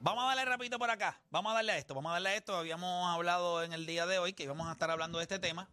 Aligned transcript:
Vamos 0.00 0.24
a 0.24 0.26
darle 0.28 0.44
rapidito 0.44 0.78
por 0.78 0.90
acá. 0.90 1.18
Vamos 1.30 1.52
a 1.52 1.54
darle 1.56 1.72
a 1.72 1.78
esto. 1.78 1.94
Vamos 1.94 2.10
a 2.10 2.14
darle 2.14 2.28
a 2.30 2.36
esto. 2.36 2.56
Habíamos 2.56 3.06
hablado 3.14 3.62
en 3.62 3.72
el 3.72 3.86
día 3.86 4.06
de 4.06 4.18
hoy 4.18 4.32
que 4.34 4.42
íbamos 4.44 4.68
a 4.68 4.72
estar 4.72 4.90
hablando 4.90 5.18
de 5.18 5.24
este 5.24 5.38
tema. 5.38 5.70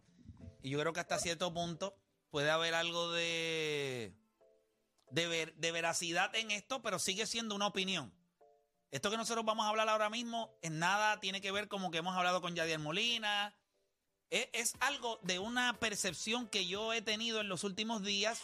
Y 0.62 0.70
yo 0.70 0.78
creo 0.80 0.92
que 0.92 1.00
hasta 1.00 1.18
cierto 1.18 1.52
punto 1.52 1.94
puede 2.30 2.50
haber 2.50 2.74
algo 2.74 3.10
de, 3.12 4.14
de, 5.10 5.26
ver- 5.26 5.54
de 5.56 5.72
veracidad 5.72 6.34
en 6.34 6.50
esto, 6.50 6.80
pero 6.82 6.98
sigue 6.98 7.26
siendo 7.26 7.54
una 7.54 7.66
opinión. 7.66 8.12
Esto 8.90 9.10
que 9.10 9.16
nosotros 9.16 9.44
vamos 9.44 9.66
a 9.66 9.68
hablar 9.70 9.88
ahora 9.88 10.08
mismo 10.08 10.54
en 10.62 10.78
nada 10.78 11.18
tiene 11.20 11.40
que 11.40 11.50
ver 11.52 11.68
como 11.68 11.90
que 11.90 11.98
hemos 11.98 12.16
hablado 12.16 12.40
con 12.40 12.54
Yadier 12.54 12.78
Molina. 12.78 13.54
Es, 14.30 14.48
es 14.52 14.74
algo 14.80 15.18
de 15.22 15.38
una 15.40 15.78
percepción 15.78 16.48
que 16.48 16.66
yo 16.66 16.92
he 16.94 17.02
tenido 17.02 17.40
en 17.40 17.48
los 17.48 17.64
últimos 17.64 18.02
días 18.02 18.40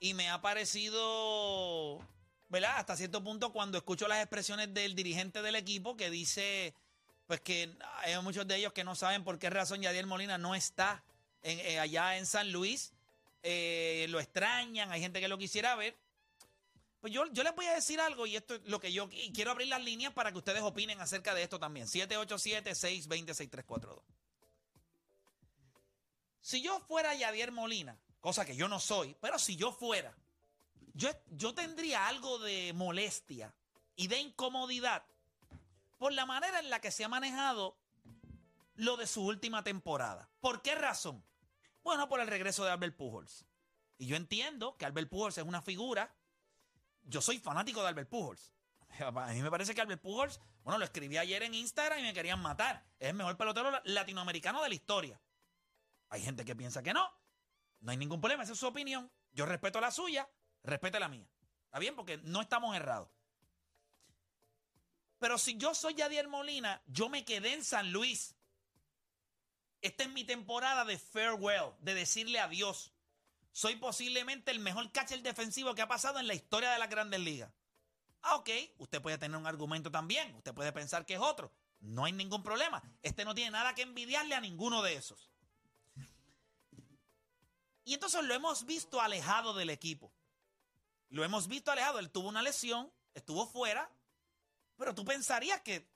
y 0.00 0.14
me 0.14 0.30
ha 0.30 0.40
parecido, 0.40 2.00
¿verdad? 2.48 2.78
Hasta 2.78 2.96
cierto 2.96 3.22
punto 3.22 3.52
cuando 3.52 3.76
escucho 3.76 4.08
las 4.08 4.18
expresiones 4.18 4.72
del 4.72 4.94
dirigente 4.94 5.42
del 5.42 5.54
equipo 5.54 5.94
que 5.96 6.10
dice, 6.10 6.74
pues 7.26 7.42
que 7.42 7.76
hay 7.98 8.18
muchos 8.22 8.48
de 8.48 8.56
ellos 8.56 8.72
que 8.72 8.82
no 8.82 8.94
saben 8.94 9.22
por 9.22 9.38
qué 9.38 9.50
razón 9.50 9.82
Yadier 9.82 10.06
Molina 10.06 10.38
no 10.38 10.54
está 10.54 11.04
eh, 11.42 11.78
allá 11.78 12.16
en 12.16 12.24
San 12.24 12.50
Luis, 12.50 12.94
eh, 13.42 14.06
lo 14.08 14.20
extrañan, 14.20 14.90
hay 14.90 15.02
gente 15.02 15.20
que 15.20 15.28
lo 15.28 15.36
quisiera 15.36 15.76
ver. 15.76 15.94
Pues 17.00 17.12
yo, 17.12 17.26
yo 17.32 17.42
les 17.42 17.54
voy 17.54 17.66
a 17.66 17.74
decir 17.74 18.00
algo 18.00 18.26
y 18.26 18.36
esto 18.36 18.54
es 18.56 18.62
lo 18.64 18.80
que 18.80 18.92
yo 18.92 19.08
y 19.12 19.32
quiero 19.32 19.50
abrir 19.50 19.68
las 19.68 19.82
líneas 19.82 20.12
para 20.12 20.32
que 20.32 20.38
ustedes 20.38 20.62
opinen 20.62 21.00
acerca 21.00 21.34
de 21.34 21.42
esto 21.42 21.58
también. 21.58 21.86
787-620-6342. 21.86 24.02
Si 26.42 26.62
yo 26.62 26.80
fuera 26.80 27.14
Yadier 27.14 27.52
Molina, 27.52 27.98
cosa 28.20 28.44
que 28.44 28.56
yo 28.56 28.68
no 28.68 28.80
soy, 28.80 29.16
pero 29.20 29.38
si 29.38 29.56
yo 29.56 29.72
fuera, 29.72 30.16
yo, 30.94 31.10
yo 31.30 31.54
tendría 31.54 32.06
algo 32.08 32.38
de 32.38 32.72
molestia 32.74 33.54
y 33.96 34.08
de 34.08 34.18
incomodidad 34.18 35.04
por 35.98 36.12
la 36.12 36.26
manera 36.26 36.58
en 36.58 36.70
la 36.70 36.80
que 36.80 36.90
se 36.90 37.04
ha 37.04 37.08
manejado 37.08 37.76
lo 38.74 38.96
de 38.96 39.06
su 39.06 39.24
última 39.24 39.62
temporada. 39.62 40.30
¿Por 40.40 40.62
qué 40.62 40.74
razón? 40.74 41.22
Bueno, 41.82 42.08
por 42.08 42.20
el 42.20 42.26
regreso 42.26 42.64
de 42.64 42.70
Albert 42.70 42.96
Pujols. 42.96 43.44
Y 43.98 44.06
yo 44.06 44.16
entiendo 44.16 44.76
que 44.78 44.86
Albert 44.86 45.10
Pujols 45.10 45.36
es 45.36 45.44
una 45.44 45.60
figura. 45.60 46.14
Yo 47.02 47.20
soy 47.20 47.38
fanático 47.38 47.82
de 47.82 47.88
Albert 47.88 48.08
Pujols. 48.08 48.54
A 48.98 49.32
mí 49.32 49.42
me 49.42 49.50
parece 49.50 49.74
que 49.74 49.80
Albert 49.80 50.00
Pujols, 50.00 50.40
bueno, 50.62 50.78
lo 50.78 50.84
escribí 50.84 51.18
ayer 51.18 51.42
en 51.42 51.54
Instagram 51.54 51.98
y 51.98 52.02
me 52.02 52.14
querían 52.14 52.40
matar. 52.40 52.84
Es 52.98 53.10
el 53.10 53.14
mejor 53.14 53.36
pelotero 53.36 53.70
latinoamericano 53.84 54.62
de 54.62 54.70
la 54.70 54.74
historia. 54.74 55.20
Hay 56.08 56.22
gente 56.22 56.44
que 56.44 56.56
piensa 56.56 56.82
que 56.82 56.94
no. 56.94 57.19
No 57.80 57.90
hay 57.90 57.96
ningún 57.96 58.20
problema, 58.20 58.42
esa 58.42 58.52
es 58.52 58.58
su 58.58 58.66
opinión. 58.66 59.10
Yo 59.32 59.46
respeto 59.46 59.80
la 59.80 59.90
suya, 59.90 60.28
respete 60.62 61.00
la 61.00 61.08
mía. 61.08 61.26
¿Está 61.64 61.78
bien? 61.78 61.96
Porque 61.96 62.18
no 62.18 62.40
estamos 62.40 62.76
errados. 62.76 63.08
Pero 65.18 65.38
si 65.38 65.56
yo 65.56 65.74
soy 65.74 65.94
Yadier 65.94 66.28
Molina, 66.28 66.82
yo 66.86 67.08
me 67.08 67.24
quedé 67.24 67.52
en 67.52 67.64
San 67.64 67.92
Luis. 67.92 68.34
Esta 69.82 70.04
es 70.04 70.10
mi 70.10 70.24
temporada 70.24 70.84
de 70.84 70.98
farewell, 70.98 71.74
de 71.80 71.94
decirle 71.94 72.40
adiós. 72.40 72.92
Soy 73.52 73.76
posiblemente 73.76 74.50
el 74.50 74.60
mejor 74.60 74.90
catcher 74.92 75.22
defensivo 75.22 75.74
que 75.74 75.82
ha 75.82 75.88
pasado 75.88 76.18
en 76.18 76.26
la 76.26 76.34
historia 76.34 76.70
de 76.70 76.78
las 76.78 76.88
grandes 76.88 77.20
ligas. 77.20 77.52
Ah, 78.22 78.36
ok, 78.36 78.50
usted 78.78 79.00
puede 79.00 79.18
tener 79.18 79.36
un 79.36 79.46
argumento 79.46 79.90
también. 79.90 80.34
Usted 80.36 80.54
puede 80.54 80.72
pensar 80.72 81.06
que 81.06 81.14
es 81.14 81.20
otro. 81.20 81.52
No 81.80 82.04
hay 82.04 82.12
ningún 82.12 82.42
problema. 82.42 82.82
Este 83.02 83.24
no 83.24 83.34
tiene 83.34 83.50
nada 83.52 83.74
que 83.74 83.82
envidiarle 83.82 84.34
a 84.34 84.40
ninguno 84.40 84.82
de 84.82 84.94
esos. 84.94 85.30
Y 87.84 87.94
entonces 87.94 88.22
lo 88.24 88.34
hemos 88.34 88.66
visto 88.66 89.00
alejado 89.00 89.54
del 89.54 89.70
equipo. 89.70 90.12
Lo 91.08 91.24
hemos 91.24 91.48
visto 91.48 91.70
alejado. 91.70 91.98
Él 91.98 92.10
tuvo 92.10 92.28
una 92.28 92.42
lesión, 92.42 92.92
estuvo 93.14 93.46
fuera, 93.46 93.90
pero 94.76 94.94
tú 94.94 95.04
pensarías 95.04 95.60
que 95.62 95.90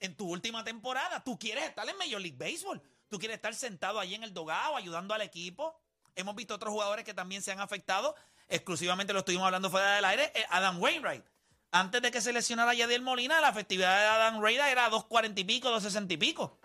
en 0.00 0.16
tu 0.16 0.28
última 0.28 0.64
temporada 0.64 1.22
tú 1.22 1.38
quieres 1.38 1.64
estar 1.64 1.88
en 1.88 1.96
Major 1.96 2.20
League 2.20 2.36
Baseball. 2.36 2.82
Tú 3.08 3.18
quieres 3.18 3.36
estar 3.36 3.54
sentado 3.54 4.00
allí 4.00 4.14
en 4.14 4.24
el 4.24 4.34
dogado 4.34 4.76
ayudando 4.76 5.14
al 5.14 5.22
equipo. 5.22 5.78
Hemos 6.14 6.34
visto 6.34 6.54
otros 6.54 6.72
jugadores 6.72 7.04
que 7.04 7.14
también 7.14 7.42
se 7.42 7.52
han 7.52 7.60
afectado. 7.60 8.14
Exclusivamente 8.48 9.12
lo 9.12 9.20
estuvimos 9.20 9.46
hablando 9.46 9.70
fuera 9.70 9.96
del 9.96 10.04
aire. 10.04 10.32
eh, 10.34 10.44
Adam 10.50 10.80
Wainwright. 10.80 11.24
Antes 11.70 12.02
de 12.02 12.10
que 12.10 12.20
se 12.20 12.32
lesionara 12.34 12.74
Yadiel 12.74 13.00
Molina, 13.00 13.40
la 13.40 13.48
efectividad 13.48 13.98
de 13.98 14.06
Adam 14.06 14.42
Wainwright 14.42 14.72
era 14.72 14.90
2.40 14.90 15.38
y 15.38 15.44
pico, 15.44 15.70
2.60 15.70 16.12
y 16.12 16.16
pico. 16.18 16.58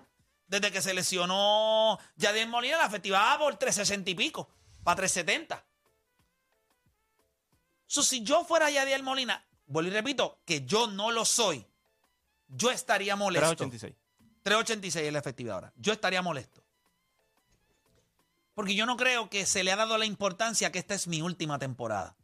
Desde 0.47 0.71
que 0.71 0.81
se 0.81 0.93
lesionó 0.93 1.99
Yadiel 2.15 2.47
Molina, 2.47 2.77
la 2.77 2.85
efectividad 2.85 3.21
va 3.21 3.39
por 3.39 3.59
3.60 3.59 4.09
y 4.09 4.15
pico, 4.15 4.49
para 4.83 5.03
3.70. 5.03 5.61
So, 7.85 8.01
si 8.03 8.23
yo 8.23 8.45
fuera 8.45 8.69
Yadiel 8.69 9.03
Molina, 9.03 9.45
vuelvo 9.65 9.91
y 9.91 9.93
repito, 9.93 10.41
que 10.45 10.65
yo 10.65 10.87
no 10.87 11.11
lo 11.11 11.25
soy, 11.25 11.65
yo 12.47 12.71
estaría 12.71 13.15
molesto. 13.15 13.55
386. 13.55 13.95
3.86 14.43 15.01
es 15.01 15.13
la 15.13 15.19
efectividad 15.19 15.55
ahora. 15.55 15.73
Yo 15.75 15.91
estaría 15.93 16.21
molesto. 16.21 16.63
Porque 18.53 18.75
yo 18.75 18.85
no 18.85 18.97
creo 18.97 19.29
que 19.29 19.45
se 19.45 19.63
le 19.63 19.71
ha 19.71 19.75
dado 19.75 19.97
la 19.97 20.05
importancia 20.05 20.71
que 20.71 20.79
esta 20.79 20.95
es 20.95 21.07
mi 21.07 21.21
última 21.21 21.59
temporada. 21.59 22.15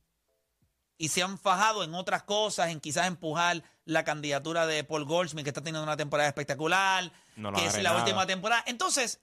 Y 0.97 1.09
se 1.09 1.21
han 1.21 1.37
fajado 1.37 1.83
en 1.83 1.93
otras 1.93 2.23
cosas, 2.23 2.69
en 2.69 2.79
quizás 2.79 3.07
empujar 3.07 3.63
la 3.85 4.03
candidatura 4.03 4.65
de 4.65 4.83
Paul 4.83 5.05
Goldschmidt, 5.05 5.43
que 5.43 5.49
está 5.49 5.61
teniendo 5.61 5.83
una 5.83 5.97
temporada 5.97 6.29
espectacular, 6.29 7.11
No 7.35 7.51
lo 7.51 7.57
que 7.57 7.65
es 7.65 7.81
la 7.81 7.97
última 7.97 8.25
temporada. 8.25 8.63
Entonces, 8.67 9.19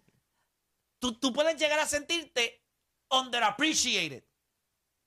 tú, 0.98 1.14
tú 1.14 1.32
puedes 1.32 1.56
llegar 1.56 1.78
a 1.78 1.86
sentirte 1.86 2.62
underappreciated. 3.10 4.24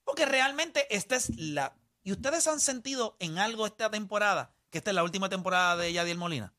Porque 0.04 0.26
realmente 0.26 0.86
esta 0.94 1.16
es 1.16 1.36
la... 1.38 1.74
¿Y 2.02 2.12
ustedes 2.12 2.46
han 2.46 2.60
sentido 2.60 3.16
en 3.18 3.38
algo 3.38 3.66
esta 3.66 3.90
temporada 3.90 4.54
que 4.70 4.78
esta 4.78 4.90
es 4.90 4.94
la 4.94 5.04
última 5.04 5.28
temporada 5.28 5.76
de 5.76 5.92
Yadiel 5.92 6.18
Molina? 6.18 6.52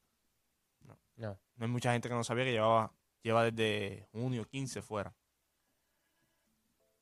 No. 0.82 0.98
No 1.18 1.66
hay 1.66 1.72
mucha 1.72 1.94
gente 1.94 2.10
que 2.10 2.16
no 2.16 2.24
sabía 2.24 2.44
que 2.44 2.52
llevaba 2.52 2.92
lleva 3.26 3.50
desde 3.50 4.08
junio 4.12 4.48
15 4.48 4.82
fuera. 4.82 5.14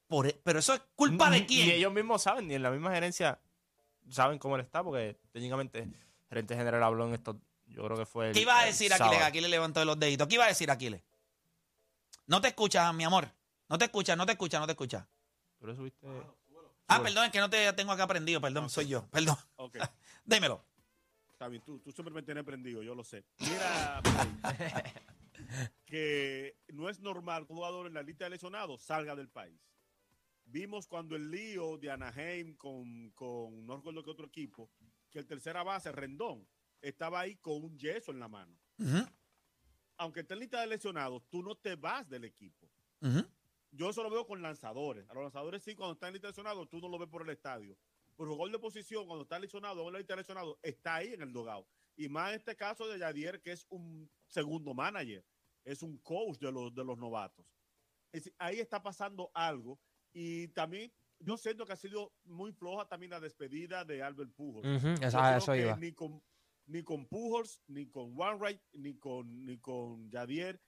Por 0.08 0.28
e- 0.28 0.40
pero 0.44 0.60
eso 0.60 0.74
es 0.74 0.82
culpa 0.96 1.30
de 1.30 1.46
quién. 1.46 1.68
Ni 1.68 1.74
ellos 1.74 1.92
mismos 1.92 2.24
saben, 2.24 2.48
ni 2.48 2.56
en 2.56 2.64
la 2.64 2.72
misma 2.72 2.92
gerencia 2.92 3.40
saben 4.10 4.40
cómo 4.40 4.56
él 4.56 4.62
está, 4.62 4.84
porque 4.84 5.18
técnicamente 5.32 5.80
el 5.80 5.96
gerente 6.30 6.56
general 6.56 6.84
habló 6.84 7.08
en 7.08 7.14
esto, 7.14 7.40
yo 7.68 7.84
creo 7.86 7.98
que 7.98 8.06
fue 8.06 8.30
el 8.30 8.34
¿Qué 8.34 8.42
ibas 8.42 8.64
a 8.64 8.66
decir, 8.66 8.94
Aquiles? 8.94 9.22
Aquiles 9.22 9.50
levantó 9.50 9.84
los 9.86 10.00
deditos. 10.00 10.28
¿Qué 10.28 10.36
iba 10.36 10.46
a 10.46 10.50
decir, 10.50 10.70
Aquiles? 10.70 11.02
No 12.28 12.42
te 12.42 12.50
escuchas, 12.50 12.94
mi 12.94 13.04
amor. 13.04 13.30
No 13.70 13.78
te 13.78 13.86
escuchas, 13.86 14.18
no 14.18 14.26
te 14.26 14.34
escuchas, 14.34 14.60
no 14.60 14.66
te 14.66 14.74
escuchas. 14.74 15.06
Le 15.62 15.76
subiste... 15.76 16.08
Ah, 16.88 17.02
perdón, 17.02 17.26
es 17.26 17.32
que 17.32 17.40
no 17.40 17.50
te 17.50 17.72
tengo 17.74 17.92
acá 17.92 18.06
prendido, 18.08 18.42
perdón, 18.42 18.70
soy 18.70 18.88
yo, 18.88 19.08
perdón. 19.08 19.38
Ok, 19.56 19.78
Dímelo. 20.26 20.64
está 21.32 21.48
bien, 21.48 21.64
tú, 21.64 21.80
tú 21.80 21.92
siempre 21.92 22.14
me 22.14 22.22
tienes 22.22 22.44
prendido, 22.44 22.84
yo 22.84 22.94
lo 22.94 23.04
sé. 23.04 23.24
Mira, 23.40 24.02
que 25.86 26.58
no 26.74 26.90
es 26.90 27.00
normal 27.00 27.46
que 27.46 27.54
un 27.54 27.58
jugador 27.58 27.88
en 27.88 27.94
la 27.94 28.04
lista 28.04 28.26
de 28.26 28.32
lesionados 28.32 28.82
salga 28.82 29.16
del 29.16 29.30
país. 29.30 29.60
Vimos 30.54 30.86
cuando 30.86 31.16
el 31.16 31.32
lío 31.32 31.80
de 31.80 31.90
Anaheim 31.90 32.56
con, 32.58 33.10
con 33.16 33.66
no 33.66 33.78
recuerdo 33.78 34.04
qué 34.04 34.12
otro 34.12 34.28
equipo, 34.28 34.70
que 35.10 35.18
el 35.18 35.26
tercera 35.26 35.64
base, 35.64 35.92
Rendón, 35.92 36.48
estaba 36.80 37.22
ahí 37.22 37.38
con 37.38 37.64
un 37.64 37.76
yeso 37.76 38.12
en 38.12 38.20
la 38.20 38.28
mano. 38.28 38.56
Aunque 39.98 40.20
esté 40.20 40.36
en 40.36 40.42
lista 40.42 40.62
de 40.62 40.68
lesionados, 40.68 41.24
tú 41.32 41.42
no 41.42 41.56
te 41.56 41.76
vas 41.76 42.08
del 42.08 42.26
equipo. 42.26 42.70
Yo 43.72 43.90
eso 43.90 44.04
lo 44.04 44.12
veo 44.12 44.28
con 44.28 44.44
lanzadores. 44.44 45.10
A 45.10 45.16
los 45.16 45.24
lanzadores 45.24 45.64
sí, 45.64 45.74
cuando 45.74 45.94
están 45.94 46.10
en 46.10 46.14
lista 46.14 46.28
de 46.28 46.34
lesionados, 46.34 46.70
tú 46.70 46.80
no 46.80 46.88
lo 46.88 47.00
ves 47.00 47.10
por 47.10 47.24
el 47.24 47.30
estadio. 47.32 47.76
Por 48.16 48.28
jugador 48.28 48.52
de 48.52 48.60
posición, 48.60 49.08
cuando 49.08 49.24
está 49.24 49.40
lesionado 49.40 49.84
o 49.84 49.88
en 49.88 49.94
la 49.94 50.00
lista 50.00 50.14
de 50.14 50.22
lesionados, 50.22 50.60
está 50.62 50.98
ahí 50.98 51.16
en 51.16 51.24
el 51.24 51.34
dogado. 51.34 51.68
Y 51.96 52.10
más 52.10 52.30
en 52.30 52.36
este 52.36 52.56
caso 52.56 52.88
de 52.88 53.00
Yadier, 53.00 53.42
que 53.42 53.54
es 53.54 53.66
un 53.70 54.08
segundo 54.28 54.76
manager, 54.76 55.26
es 55.64 55.82
un 55.82 55.98
coach 55.98 56.38
de 56.38 56.52
los, 56.52 56.76
de 56.76 56.86
los 56.86 57.00
novatos. 57.00 57.48
Es 58.12 58.32
ahí 58.38 58.60
está 58.60 58.84
pasando 58.84 59.32
algo. 59.34 59.80
Y 60.14 60.48
también 60.50 60.92
yo 61.20 61.38
siento 61.38 61.66
que 61.66 61.74
ha 61.74 61.78
sido 61.78 62.14
muy 62.26 62.52
floja 62.54 62.88
también 62.88 63.12
la 63.12 63.20
despedida 63.20 63.84
de 63.86 64.04
Albert 64.04 64.32
Pujols. 64.34 64.66
Esa- 65.02 65.20
creo 65.20 65.38
eso 65.38 65.52
que 65.54 65.62
iba. 65.62 65.76
Ni 65.78 65.92
con, 65.94 66.22
ni 66.68 66.84
con 66.84 67.06
Pujols, 67.08 67.62
ni 67.68 67.88
con 67.88 68.12
Wainwright, 68.18 68.62
ni 68.74 68.96
con, 68.98 69.46
ni 69.46 69.58
con 69.58 70.10
Yadier 70.10 70.62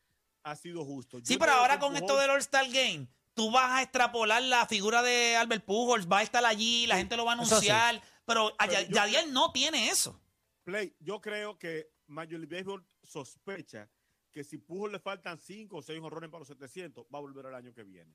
ha 0.44 0.56
sido 0.56 0.84
justo. 0.86 1.20
Sí, 1.24 1.34
Yo 1.34 1.40
pero 1.40 1.54
ahora 1.54 1.80
con 1.80 1.94
Pujols- 1.94 1.98
esto 2.02 2.18
del 2.18 2.30
All-Star 2.31 2.66
Game, 2.72 3.08
tú 3.34 3.52
vas 3.52 3.72
a 3.72 3.81
extrapolar 3.84 4.42
la 4.44 4.66
figura 4.68 5.02
de 5.04 5.36
Albert 5.36 5.66
Pujols, 5.66 6.08
va 6.10 6.20
a 6.20 6.24
estar 6.24 6.44
allí, 6.46 6.86
la 6.88 6.98
gente 6.98 7.18
lo 7.18 7.25
va 7.25 7.34
a 7.34 7.36
sí. 7.36 7.42
anunciar, 7.54 8.02
pero, 8.25 8.48
a 8.60 8.68
Pero 8.68 8.81
yo- 8.81 8.88
Yadier 8.96 9.28
no 9.30 9.52
tiene 9.52 9.90
eso. 9.90 10.20
Play, 10.64 10.96
yo 11.00 11.20
creo 11.22 11.58
que 11.60 11.92
Major 12.08 12.40
League 12.40 12.56
Baseball 12.56 12.84
sospecha 13.04 13.90
que 14.31 14.44
si 14.44 14.58
Pujols 14.58 14.92
le 14.94 15.00
faltan 15.00 15.38
5 15.38 15.78
o 15.78 15.81
6 15.81 16.00
horrones 16.02 16.30
para 16.30 16.40
los 16.40 16.48
700, 16.48 17.06
va 17.14 17.20
a 17.20 17.22
volver 17.22 17.46
el 17.46 17.56
año 17.56 17.74
que 17.74 17.84
viene. 17.84 18.14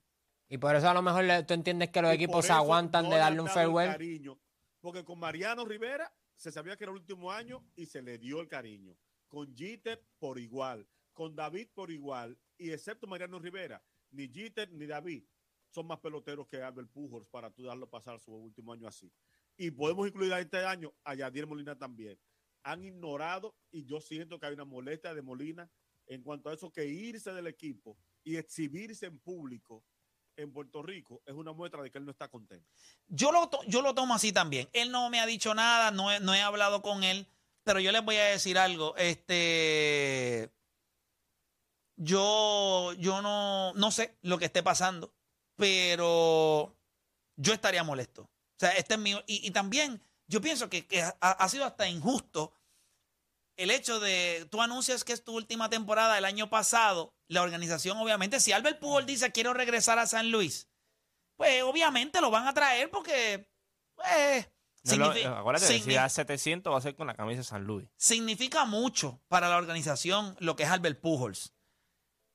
Y 0.53 0.59
por 0.59 0.75
eso 0.75 0.91
a 0.91 0.95
lo 0.95 1.01
mejor 1.01 1.25
tú 1.47 1.55
entiendes 1.55 1.91
que 1.91 2.03
los 2.03 2.11
Y 2.11 2.17
equipos 2.17 2.45
se 2.45 2.53
aguantan 2.53 3.05
no 3.05 3.11
de 3.11 3.17
le 3.17 3.21
darle 3.21 3.41
un 3.41 3.49
farewell. 3.49 3.93
Cariño, 3.93 4.39
porque 4.81 5.05
con 5.05 5.19
Mariano 5.21 5.65
Rivera 5.65 6.13
se 6.35 6.51
sabía 6.51 6.77
que 6.77 6.85
era 6.85 6.93
el 6.93 6.99
último 6.99 7.31
año 7.31 7.65
y 7.77 7.87
se 7.87 8.03
le 8.03 8.19
dio 8.19 8.41
el 8.41 8.49
cariño. 8.49 8.97
Con 9.29 9.57
Jeter 9.57 10.05
por 10.19 10.41
igual. 10.41 10.89
Con 11.13 11.37
David 11.37 11.69
por 11.73 11.93
igual. 11.93 12.37
Y 12.59 12.73
excepto 12.73 13.07
Mariano 13.07 13.39
Rivera, 13.39 13.81
ni 14.11 14.29
Jeter 14.29 14.73
ni 14.73 14.87
David 14.87 15.23
son 15.71 15.87
más 15.87 16.01
peloteros 16.01 16.49
que 16.49 16.61
Albert 16.61 16.91
Pujols 16.91 17.29
para 17.29 17.51
tú 17.51 17.63
darlo 17.63 17.89
pasar 17.89 18.19
su 18.19 18.35
último 18.35 18.73
año 18.73 18.89
así. 18.89 19.13
Y 19.57 19.71
podemos 19.71 20.09
incluir 20.09 20.33
a 20.33 20.41
este 20.41 20.65
año 20.65 20.93
a 21.05 21.15
Yadier 21.15 21.47
Molina 21.47 21.79
también. 21.79 22.19
Han 22.65 22.85
ignorado 22.85 23.55
y 23.71 23.85
yo 23.85 24.01
siento 24.01 24.41
que 24.41 24.47
hay 24.47 24.55
una 24.55 24.65
molestia 24.65 25.15
de 25.15 25.23
Molina 25.23 25.71
en 26.07 26.23
cuanto 26.23 26.49
a 26.49 26.55
eso 26.55 26.73
que 26.73 26.87
irse 26.87 27.33
del 27.33 27.47
equipo 27.47 27.97
y 28.25 28.37
exhibirse 28.37 29.07
en 29.07 29.21
público 29.21 29.85
en 30.43 30.53
Puerto 30.53 30.83
Rico 30.83 31.23
es 31.27 31.35
una 31.35 31.53
muestra 31.53 31.83
de 31.83 31.91
que 31.91 31.99
él 31.99 32.05
no 32.05 32.11
está 32.11 32.29
contento. 32.29 32.67
Yo 33.09 33.33
lo, 33.33 33.51
yo 33.67 33.83
lo 33.83 33.95
tomo 33.95 34.15
así 34.15 34.33
también. 34.33 34.69
Él 34.73 34.91
no 34.91 35.11
me 35.11 35.21
ha 35.21 35.27
dicho 35.27 35.55
nada, 35.55 35.91
no 35.91 36.11
he, 36.11 36.21
no 36.21 36.35
he 36.35 36.41
hablado 36.41 36.83
con 36.83 37.05
él, 37.05 37.27
pero 37.65 37.81
yo 37.81 37.93
les 37.93 38.05
voy 38.05 38.17
a 38.17 38.25
decir 38.25 38.59
algo. 38.59 38.97
Este, 38.97 40.51
yo, 41.97 42.93
yo 42.95 43.23
no, 43.23 43.73
no 43.75 43.91
sé 43.91 44.17
lo 44.23 44.39
que 44.39 44.47
esté 44.47 44.63
pasando, 44.63 45.13
pero 45.57 46.77
yo 47.37 47.53
estaría 47.53 47.85
molesto. 47.85 48.23
O 48.23 48.59
sea, 48.59 48.71
este 48.71 48.95
es 48.95 49.01
mío. 49.01 49.23
Y, 49.27 49.47
y 49.47 49.51
también 49.51 50.03
yo 50.27 50.41
pienso 50.41 50.69
que, 50.71 50.87
que 50.87 51.03
ha 51.03 51.49
sido 51.49 51.65
hasta 51.65 51.89
injusto 51.89 52.53
el 53.63 53.71
hecho 53.71 54.01
de 54.01 54.47
tú 54.51 54.61
anuncias 54.63 55.05
que 55.05 55.13
es 55.13 55.23
tu 55.25 55.35
última 55.37 55.69
temporada 55.71 56.17
el 56.19 56.25
año 56.25 56.49
pasado, 56.51 57.15
la 57.29 57.43
organización 57.43 57.99
obviamente, 57.99 58.41
si 58.41 58.53
Albert 58.53 58.79
Pujol 58.81 59.07
dice 59.07 59.31
quiero 59.33 59.53
regresar 59.55 59.99
a 59.99 60.07
San 60.07 60.31
Luis, 60.31 60.69
pues 61.37 61.63
obviamente 61.63 62.21
lo 62.21 62.31
van 62.31 62.47
a 62.49 62.55
traer 62.55 62.91
porque 62.91 63.49
pues, 63.95 64.49
No 64.85 64.97
lo- 64.97 65.15
signifi- 65.15 65.39
acuérdate, 65.39 65.67
si 65.67 65.81
signi- 65.81 65.95
da 65.95 66.09
700 66.09 66.73
va 66.73 66.79
a 66.79 66.83
ser 66.83 66.95
con 66.97 67.07
la 67.07 67.15
camisa 67.15 67.39
de 67.39 67.45
San 67.45 67.65
Luis. 67.65 67.87
significa 67.97 68.65
mucho 68.65 69.21
para 69.29 69.49
la 69.49 69.57
organización 69.57 70.37
lo 70.41 70.57
que 70.57 70.63
es 70.65 70.71
Albert 70.71 71.01
Pujols. 71.01 71.53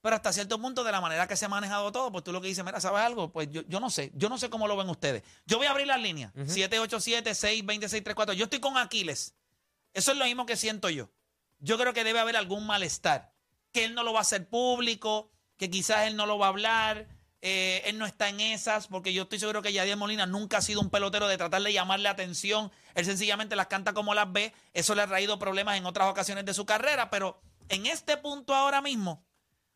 Pero 0.02 0.16
hasta 0.18 0.32
cierto 0.32 0.62
punto, 0.62 0.84
de 0.84 0.92
la 0.92 1.02
manera 1.02 1.28
que 1.28 1.36
se 1.36 1.46
ha 1.46 1.50
manejado 1.50 1.92
todo, 1.92 2.12
pues 2.12 2.24
tú 2.24 2.32
lo 2.32 2.40
que 2.40 2.48
dices, 2.48 2.64
mira, 2.64 2.80
¿sabes 2.80 3.02
algo? 3.02 3.32
Pues 3.34 3.50
yo, 3.50 3.64
yo 3.68 3.80
no 3.80 3.90
sé, 3.90 4.12
yo 4.14 4.30
no 4.30 4.38
sé 4.38 4.52
cómo 4.52 4.68
lo 4.68 4.78
ven 4.78 4.88
ustedes. 4.88 5.24
Yo 5.48 5.58
voy 5.58 5.66
a 5.66 5.72
abrir 5.72 5.88
las 5.88 6.00
líneas, 6.00 6.32
787-626-342. 6.36 8.34
Yo 8.36 8.44
estoy 8.46 8.60
con 8.60 8.78
Aquiles. 8.78 9.34
Eso 9.96 10.12
es 10.12 10.18
lo 10.18 10.26
mismo 10.26 10.46
que 10.46 10.58
siento 10.58 10.90
yo. 10.90 11.10
Yo 11.60 11.78
creo 11.78 11.94
que 11.94 12.04
debe 12.04 12.20
haber 12.20 12.36
algún 12.36 12.68
malestar, 12.68 13.32
que 13.72 13.86
él 13.86 13.96
no 13.96 14.04
lo 14.04 14.12
va 14.12 14.20
a 14.20 14.24
hacer 14.24 14.50
público, 14.50 15.32
que 15.58 15.70
quizás 15.70 16.08
él 16.08 16.18
no 16.18 16.26
lo 16.26 16.38
va 16.38 16.48
a 16.48 16.50
hablar, 16.50 17.08
eh, 17.42 17.82
él 17.86 17.98
no 17.98 18.06
está 18.06 18.28
en 18.28 18.42
esas, 18.42 18.88
porque 18.88 19.14
yo 19.14 19.24
estoy 19.24 19.40
seguro 19.40 19.62
que 19.62 19.72
Yadier 19.72 19.96
Molina 19.96 20.26
nunca 20.26 20.58
ha 20.58 20.62
sido 20.62 20.82
un 20.82 20.90
pelotero 20.90 21.30
de 21.30 21.38
tratar 21.38 21.62
de 21.62 21.72
llamarle 21.72 22.10
atención. 22.10 22.74
Él 22.94 23.06
sencillamente 23.06 23.56
las 23.56 23.68
canta 23.68 23.94
como 23.94 24.14
las 24.14 24.30
ve. 24.34 24.54
Eso 24.74 24.96
le 24.96 25.02
ha 25.02 25.08
traído 25.08 25.40
problemas 25.40 25.78
en 25.78 25.86
otras 25.86 26.10
ocasiones 26.10 26.44
de 26.44 26.54
su 26.54 26.66
carrera, 26.66 27.10
pero 27.10 27.42
en 27.70 27.86
este 27.86 28.18
punto 28.18 28.54
ahora 28.54 28.82
mismo, 28.82 29.26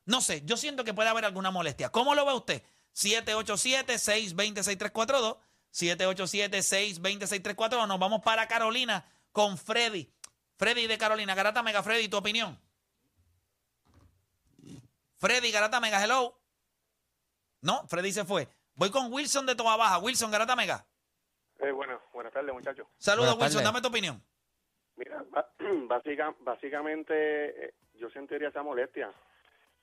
no 0.04 0.20
sé, 0.20 0.44
yo 0.46 0.58
siento 0.58 0.84
que 0.84 0.94
puede 0.94 1.08
haber 1.08 1.24
alguna 1.24 1.50
molestia. 1.50 1.94
¿Cómo 1.94 2.14
lo 2.14 2.26
ve 2.26 2.34
usted? 2.34 2.62
787-620-6342. 2.94 5.38
787-620-6342. 5.72 7.88
Nos 7.88 8.00
vamos 8.00 8.22
para 8.22 8.50
Carolina 8.50 9.06
con 9.32 9.58
Freddy. 9.58 10.12
Freddy 10.58 10.88
de 10.88 10.98
Carolina. 10.98 11.36
Garata 11.36 11.64
Mega, 11.64 11.82
Freddy, 11.84 12.08
tu 12.10 12.18
opinión. 12.18 12.60
Freddy, 15.18 15.52
Garata 15.52 15.80
Mega, 15.80 16.04
hello. 16.04 16.40
No, 17.62 17.86
Freddy 17.88 18.12
se 18.12 18.24
fue. 18.26 18.48
Voy 18.76 18.90
con 18.90 19.12
Wilson 19.12 19.46
de 19.46 19.56
Toa 19.56 19.76
Baja. 19.76 19.98
Wilson, 20.00 20.32
Garata 20.32 20.56
Mega. 20.56 20.86
Eh, 21.60 21.72
bueno, 21.72 22.00
buenas 22.14 22.32
tardes, 22.32 22.54
muchachos. 22.54 22.88
Saludos, 22.98 23.36
Buenas 23.36 23.54
Wilson. 23.54 23.64
tardes. 23.64 23.74
Dame 23.74 23.82
tu 23.82 23.88
opinión. 23.90 24.24
Mira, 24.96 25.24
básica- 25.88 26.36
básicamente 26.40 27.66
eh, 27.66 27.74
yo 27.96 28.10
sentiría 28.12 28.48
esa 28.50 28.64
molestia. 28.64 29.12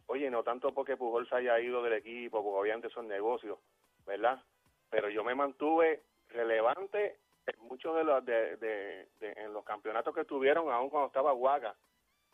Oye, 0.07 0.31
no 0.31 0.43
tanto 0.43 0.73
porque 0.73 0.97
Pujol 0.97 1.29
se 1.29 1.35
haya 1.35 1.59
ido 1.61 1.83
del 1.83 1.95
equipo, 1.95 2.43
porque 2.43 2.61
obviamente 2.61 2.89
son 2.91 3.09
negocios, 3.09 3.59
¿verdad? 4.07 4.43
Pero 4.89 5.11
yo 5.11 5.25
me 5.25 5.35
mantuve 5.35 6.05
relevante 6.29 7.19
en 7.47 7.61
muchos 7.69 7.95
de 7.97 8.05
los 8.05 8.25
de, 8.25 8.57
de- 8.57 9.09
de- 9.21 9.33
en 9.37 9.53
los 9.53 9.65
campeonatos 9.65 10.15
que 10.15 10.25
tuvieron, 10.25 10.71
aún 10.71 10.91
cuando 10.91 11.07
estaba 11.09 11.33
Guaga, 11.33 11.75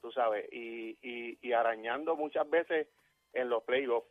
tú 0.00 0.10
sabes, 0.12 0.46
y, 0.52 0.96
y, 1.02 1.38
y 1.40 1.52
arañando 1.52 2.16
muchas 2.16 2.48
veces 2.48 2.88
en 3.32 3.48
los 3.48 3.62
playoffs. 3.64 4.08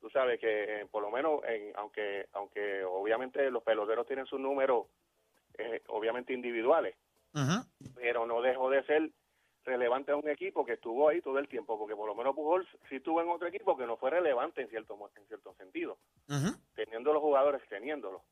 Tú 0.00 0.08
sabes 0.10 0.40
que 0.40 0.80
eh, 0.80 0.86
por 0.86 1.02
lo 1.02 1.10
menos, 1.10 1.42
en, 1.44 1.72
aunque 1.76 2.26
aunque 2.32 2.82
obviamente 2.84 3.50
los 3.50 3.62
peloteros 3.62 4.06
tienen 4.06 4.24
sus 4.26 4.40
números, 4.40 4.86
eh, 5.58 5.82
obviamente 5.88 6.32
individuales, 6.32 6.96
pero 7.94 8.24
no 8.26 8.40
dejó 8.40 8.70
de 8.70 8.82
ser 8.84 9.10
relevante 9.64 10.10
a 10.12 10.16
un 10.16 10.26
equipo 10.28 10.64
que 10.64 10.72
estuvo 10.74 11.06
ahí 11.08 11.20
todo 11.20 11.38
el 11.38 11.48
tiempo, 11.48 11.78
porque 11.78 11.94
por 11.94 12.06
lo 12.08 12.14
menos 12.14 12.34
Pujols 12.34 12.66
sí 12.88 12.96
estuvo 12.96 13.20
en 13.20 13.28
otro 13.28 13.46
equipo 13.46 13.76
que 13.76 13.86
no 13.86 13.98
fue 13.98 14.08
relevante 14.10 14.62
en 14.62 14.68
cierto 14.70 14.96
en 15.14 15.26
cierto 15.26 15.54
sentido, 15.54 15.98
teniendo 16.74 17.12
los 17.12 17.20
jugadores 17.20 17.60
teniéndolos, 17.68 18.22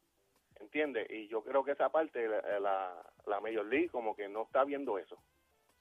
¿entiendes? 0.60 1.08
Y 1.10 1.28
yo 1.28 1.42
creo 1.42 1.64
que 1.64 1.72
esa 1.72 1.88
parte 1.88 2.26
la, 2.28 3.02
la, 3.26 3.40
Major 3.40 3.66
League 3.66 3.88
como 3.88 4.14
que 4.14 4.28
no 4.28 4.42
está 4.42 4.64
viendo 4.64 4.98
eso, 4.98 5.16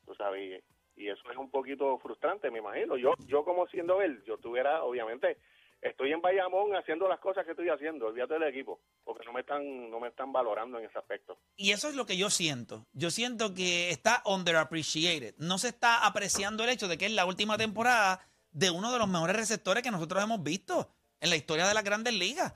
tú 0.06 0.14
sabes, 0.16 0.62
y, 0.96 1.04
y 1.04 1.10
eso 1.10 1.22
es 1.32 1.38
un 1.38 1.50
poquito 1.50 1.98
frustrante, 2.00 2.52
me 2.52 2.60
imagino. 2.60 2.98
Yo 2.98 3.14
yo 3.26 3.44
como 3.44 3.68
siendo 3.68 4.02
él, 4.02 4.24
yo 4.26 4.38
tuviera, 4.38 4.84
obviamente, 4.84 5.38
estoy 5.82 6.12
en 6.12 6.22
Bayamón 6.22 6.76
haciendo 6.76 7.08
las 7.08 7.20
cosas 7.20 7.46
que 7.46 7.52
estoy 7.52 7.70
haciendo, 7.70 8.08
olvídate 8.08 8.34
del 8.34 8.44
equipo, 8.44 8.80
porque 9.04 9.26
no 9.26 9.34
me 9.34 9.42
están 9.42 9.90
no 9.90 10.00
me 10.00 10.10
están 10.10 10.32
valorando 10.32 10.80
en 10.80 10.86
ese 10.86 10.98
aspecto. 10.98 11.38
Y 11.56 11.72
eso 11.72 11.90
es 11.90 11.96
lo 11.96 12.06
que 12.06 12.18
yo 12.18 12.30
siento. 12.30 12.86
Yo 12.94 13.12
siento 13.12 13.54
que 13.54 13.90
está 13.90 14.22
underappreciated. 14.26 15.36
No 15.38 15.58
se 15.58 15.70
está 15.70 16.06
apreciando 16.06 16.64
el 16.64 16.70
hecho 16.70 16.88
de 16.88 16.98
que 16.98 17.06
es 17.06 17.14
la 17.14 17.26
última 17.26 17.58
temporada 17.58 18.22
de 18.52 18.72
uno 18.72 18.92
de 18.92 19.00
los 19.00 19.08
mejores 19.08 19.36
receptores 19.36 19.84
que 19.84 19.92
nosotros 19.92 20.24
hemos 20.24 20.42
visto 20.42 20.90
en 21.20 21.30
la 21.30 21.36
historia 21.36 21.68
de 21.68 21.74
las 21.74 21.84
grandes 21.84 22.14
ligas. 22.14 22.54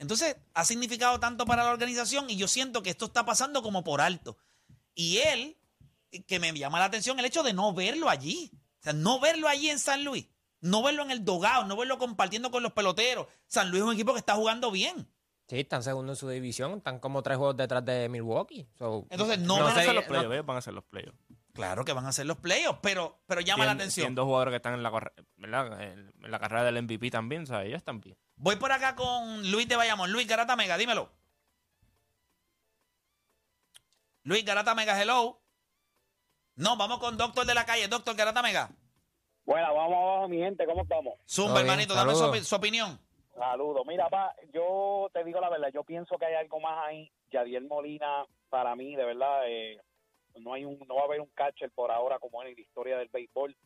Entonces, 0.00 0.36
ha 0.54 0.64
significado 0.64 1.20
tanto 1.20 1.46
para 1.46 1.62
la 1.62 1.70
organización 1.70 2.28
y 2.28 2.36
yo 2.36 2.48
siento 2.48 2.82
que 2.82 2.90
esto 2.90 3.04
está 3.04 3.24
pasando 3.24 3.62
como 3.62 3.84
por 3.84 4.00
alto. 4.00 4.36
Y 4.94 5.18
él, 5.18 5.56
que 6.26 6.40
me 6.40 6.52
llama 6.52 6.80
la 6.80 6.86
atención 6.86 7.18
el 7.20 7.24
hecho 7.26 7.42
de 7.44 7.52
no 7.52 7.72
verlo 7.72 8.08
allí. 8.08 8.50
O 8.80 8.82
sea, 8.82 8.92
no 8.94 9.20
verlo 9.20 9.46
allí 9.46 9.70
en 9.70 9.78
San 9.78 10.02
Luis. 10.04 10.26
No 10.62 10.82
verlo 10.82 11.02
en 11.02 11.10
el 11.10 11.24
dogado, 11.24 11.64
no 11.66 11.76
verlo 11.76 11.98
compartiendo 11.98 12.50
con 12.50 12.62
los 12.62 12.72
peloteros. 12.72 13.26
San 13.46 13.70
Luis 13.70 13.82
es 13.82 13.88
un 13.88 13.94
equipo 13.94 14.12
que 14.12 14.18
está 14.18 14.34
jugando 14.34 14.70
bien. 14.70 15.06
Sí, 15.48 15.60
están 15.60 15.82
segundo 15.82 16.12
en 16.12 16.16
su 16.16 16.28
división, 16.28 16.78
están 16.78 16.98
como 16.98 17.22
tres 17.22 17.36
juegos 17.38 17.56
detrás 17.56 17.84
de 17.84 18.08
Milwaukee. 18.08 18.66
So, 18.78 19.06
Entonces, 19.10 19.38
no 19.38 19.54
van 19.54 19.64
van 19.64 19.78
a 19.78 19.82
sé, 19.82 19.92
los 19.92 20.04
no- 20.04 20.08
playoffs, 20.08 20.32
ellos 20.32 20.46
van 20.46 20.56
a 20.56 20.58
hacer 20.58 20.74
los 20.74 20.84
playoffs. 20.84 21.18
Claro 21.52 21.84
que 21.84 21.92
van 21.92 22.06
a 22.06 22.12
ser 22.12 22.26
los 22.26 22.36
playoffs, 22.36 22.78
pero, 22.82 23.18
pero 23.26 23.40
llama 23.40 23.64
la 23.64 23.72
atención. 23.72 24.04
tienen 24.04 24.14
dos 24.14 24.26
jugadores 24.26 24.52
que 24.52 24.56
están 24.56 24.74
en 24.74 24.82
la, 24.82 24.90
¿verdad? 25.36 25.82
en 25.82 26.12
la 26.20 26.38
carrera 26.38 26.64
del 26.64 26.82
MVP 26.82 27.10
también, 27.10 27.46
¿sabes? 27.46 27.68
Ellos 27.68 27.78
están 27.78 28.00
bien. 28.00 28.16
Voy 28.36 28.56
por 28.56 28.72
acá 28.72 28.94
con 28.94 29.50
Luis 29.50 29.68
de 29.68 29.76
Bayamón. 29.76 30.12
Luis 30.12 30.26
Garata 30.26 30.56
Mega, 30.56 30.76
dímelo. 30.76 31.10
Luis 34.22 34.44
Garata 34.44 34.74
Mega, 34.74 35.00
hello. 35.00 35.40
No, 36.54 36.76
vamos 36.76 36.98
con 36.98 37.16
Doctor 37.16 37.46
de 37.46 37.54
la 37.54 37.66
calle. 37.66 37.88
Doctor 37.88 38.14
Garata 38.14 38.42
Mega. 38.42 38.70
Bueno, 39.44 39.74
vamos 39.74 39.96
abajo, 39.96 40.28
mi 40.28 40.38
gente, 40.38 40.64
¿cómo 40.66 40.82
estamos? 40.82 41.14
Zumba, 41.28 41.60
hermanito, 41.60 41.94
dame 41.94 42.14
su 42.14 42.54
opinión. 42.54 43.00
Saludos. 43.34 43.82
Mira, 43.86 44.08
pa, 44.08 44.34
yo 44.52 45.08
te 45.12 45.24
digo 45.24 45.40
la 45.40 45.48
verdad, 45.48 45.70
yo 45.72 45.82
pienso 45.82 46.18
que 46.18 46.26
hay 46.26 46.34
algo 46.34 46.60
más 46.60 46.86
ahí. 46.86 47.10
Yadiel 47.30 47.66
Molina, 47.66 48.26
para 48.50 48.76
mí, 48.76 48.94
de 48.94 49.04
verdad, 49.04 49.48
eh, 49.48 49.80
no 50.38 50.54
hay 50.54 50.64
un, 50.64 50.78
no 50.86 50.94
va 50.96 51.02
a 51.02 51.04
haber 51.04 51.20
un 51.20 51.30
catcher 51.34 51.70
por 51.70 51.90
ahora 51.90 52.18
como 52.18 52.42
en 52.42 52.54
la 52.54 52.60
historia 52.60 52.96
del 52.98 53.08
béisbol. 53.08 53.56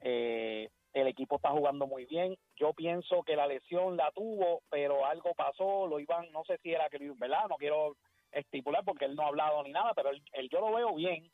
Eh, 0.00 0.68
el 0.92 1.06
equipo 1.06 1.36
está 1.36 1.50
jugando 1.50 1.86
muy 1.86 2.06
bien. 2.06 2.36
Yo 2.56 2.72
pienso 2.72 3.22
que 3.22 3.36
la 3.36 3.46
lesión 3.46 3.96
la 3.96 4.10
tuvo, 4.12 4.62
pero 4.70 5.06
algo 5.06 5.34
pasó. 5.34 5.86
Lo 5.86 6.00
iban, 6.00 6.30
no 6.32 6.44
sé 6.44 6.58
si 6.62 6.72
era 6.72 6.88
que, 6.88 6.98
¿verdad? 7.16 7.46
No 7.48 7.56
quiero 7.56 7.96
estipular 8.32 8.84
porque 8.84 9.04
él 9.04 9.14
no 9.14 9.22
ha 9.22 9.28
hablado 9.28 9.62
ni 9.62 9.70
nada, 9.72 9.92
pero 9.94 10.10
él, 10.10 10.48
yo 10.50 10.60
lo 10.60 10.72
veo 10.74 10.94
bien. 10.94 11.30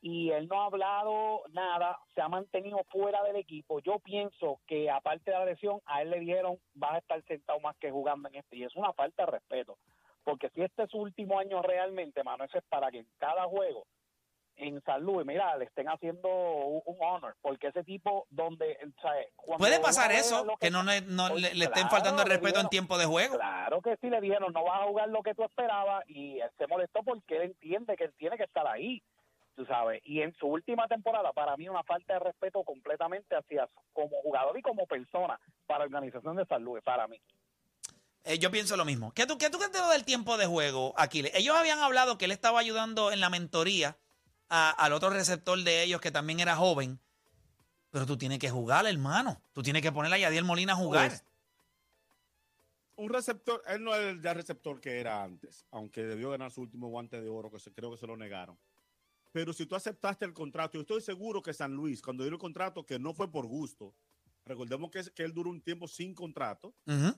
y 0.00 0.30
él 0.30 0.46
no 0.48 0.62
ha 0.62 0.66
hablado 0.66 1.42
nada, 1.50 1.98
se 2.14 2.20
ha 2.20 2.28
mantenido 2.28 2.78
fuera 2.88 3.22
del 3.24 3.36
equipo. 3.36 3.80
Yo 3.80 3.98
pienso 3.98 4.60
que 4.66 4.88
aparte 4.90 5.30
de 5.30 5.38
la 5.38 5.44
lesión, 5.44 5.80
a 5.86 6.02
él 6.02 6.10
le 6.10 6.20
dijeron 6.20 6.58
vas 6.74 6.94
a 6.94 6.98
estar 6.98 7.22
sentado 7.24 7.58
más 7.60 7.76
que 7.78 7.90
jugando 7.90 8.28
en 8.28 8.36
este 8.36 8.56
y 8.56 8.64
es 8.64 8.76
una 8.76 8.92
falta 8.92 9.24
de 9.24 9.32
respeto, 9.32 9.76
porque 10.24 10.50
si 10.50 10.62
este 10.62 10.84
es 10.84 10.90
su 10.90 10.98
último 10.98 11.38
año 11.38 11.62
realmente, 11.62 12.22
mano, 12.24 12.44
eso 12.44 12.58
es 12.58 12.64
para 12.68 12.90
que 12.90 12.98
en 12.98 13.08
cada 13.18 13.44
juego 13.44 13.86
en 14.60 14.82
salud, 14.82 15.24
mira, 15.24 15.56
le 15.56 15.66
estén 15.66 15.88
haciendo 15.88 16.28
un, 16.28 16.82
un 16.84 16.96
honor, 17.00 17.36
porque 17.40 17.68
ese 17.68 17.84
tipo 17.84 18.26
donde, 18.28 18.76
o 18.84 19.00
sea, 19.00 19.12
Puede 19.56 19.78
pasar 19.78 20.10
eso, 20.10 20.44
que 20.58 20.68
no, 20.70 20.82
le- 20.82 21.02
no 21.02 21.26
Oye, 21.26 21.42
le, 21.50 21.54
le 21.54 21.64
estén 21.66 21.82
claro, 21.86 21.90
faltando 21.90 22.22
el 22.22 22.28
respeto 22.28 22.58
en 22.60 22.68
tiempo 22.68 22.98
de 22.98 23.04
juego. 23.06 23.36
Claro 23.36 23.80
que 23.80 23.96
sí 23.98 24.10
le 24.10 24.20
dijeron, 24.20 24.52
no 24.52 24.64
vas 24.64 24.82
a 24.82 24.86
jugar 24.86 25.08
lo 25.10 25.22
que 25.22 25.32
tú 25.36 25.44
esperabas 25.44 26.02
y 26.08 26.40
él 26.40 26.50
se 26.58 26.66
molestó 26.66 27.04
porque 27.04 27.36
él 27.36 27.42
entiende 27.42 27.96
que 27.96 28.04
él 28.04 28.14
tiene 28.18 28.36
que 28.36 28.42
estar 28.44 28.66
ahí, 28.66 29.00
tú 29.54 29.64
sabes. 29.64 30.00
Y 30.04 30.22
en 30.22 30.34
su 30.34 30.48
última 30.48 30.88
temporada, 30.88 31.32
para 31.32 31.56
mí, 31.56 31.68
una 31.68 31.84
falta 31.84 32.14
de 32.14 32.18
respeto 32.18 32.64
completamente 32.64 33.36
hacia 33.36 33.68
como 33.92 34.20
jugador 34.22 34.58
y 34.58 34.62
como 34.62 34.86
persona 34.88 35.38
para 35.66 35.80
la 35.80 35.84
organización 35.84 36.34
de 36.34 36.44
salud, 36.46 36.80
para 36.82 37.06
mí. 37.06 37.20
Eh, 38.24 38.38
yo 38.38 38.50
pienso 38.50 38.76
lo 38.76 38.84
mismo. 38.84 39.12
¿Qué 39.12 39.26
tú, 39.26 39.38
qué 39.38 39.48
tú 39.50 39.58
lo 39.58 39.88
del 39.90 40.04
tiempo 40.04 40.36
de 40.36 40.46
juego, 40.46 40.92
Aquiles? 40.98 41.32
Ellos 41.34 41.56
habían 41.56 41.78
hablado 41.78 42.18
que 42.18 42.26
él 42.26 42.30
estaba 42.30 42.60
ayudando 42.60 43.10
en 43.12 43.20
la 43.20 43.30
mentoría 43.30 43.96
a- 44.48 44.70
al 44.70 44.92
otro 44.92 45.10
receptor 45.10 45.62
de 45.62 45.82
ellos 45.82 46.00
que 46.00 46.10
también 46.10 46.40
era 46.40 46.56
joven. 46.56 47.00
Pero 47.90 48.04
tú 48.04 48.18
tienes 48.18 48.38
que 48.38 48.50
jugar, 48.50 48.86
hermano. 48.86 49.40
Tú 49.52 49.62
tienes 49.62 49.80
que 49.82 49.92
poner 49.92 50.12
a 50.12 50.18
Yadiel 50.18 50.44
Molina 50.44 50.74
a 50.74 50.76
jugar. 50.76 51.08
Pues, 51.08 51.24
un 52.96 53.08
receptor, 53.10 53.62
él 53.68 53.82
no 53.84 53.94
es 53.94 54.00
el 54.08 54.20
ya 54.20 54.34
receptor 54.34 54.80
que 54.80 54.98
era 55.00 55.22
antes, 55.22 55.64
aunque 55.70 56.02
debió 56.04 56.30
ganar 56.30 56.50
su 56.50 56.60
último 56.62 56.88
guante 56.88 57.20
de 57.20 57.28
oro, 57.28 57.50
que 57.50 57.60
se, 57.60 57.72
creo 57.72 57.90
que 57.92 57.96
se 57.96 58.06
lo 58.06 58.16
negaron. 58.16 58.58
Pero 59.30 59.52
si 59.52 59.66
tú 59.66 59.76
aceptaste 59.76 60.24
el 60.24 60.32
contrato, 60.34 60.72
yo 60.74 60.80
estoy 60.80 61.00
seguro 61.00 61.40
que 61.42 61.54
San 61.54 61.72
Luis, 61.74 62.02
cuando 62.02 62.24
dio 62.24 62.32
el 62.32 62.38
contrato, 62.38 62.84
que 62.84 62.98
no 62.98 63.14
fue 63.14 63.30
por 63.30 63.46
gusto, 63.46 63.94
recordemos 64.44 64.90
que, 64.90 65.02
que 65.14 65.22
él 65.22 65.32
duró 65.32 65.48
un 65.50 65.60
tiempo 65.62 65.86
sin 65.86 66.12
contrato, 66.14 66.74
Ujú. 66.86 67.14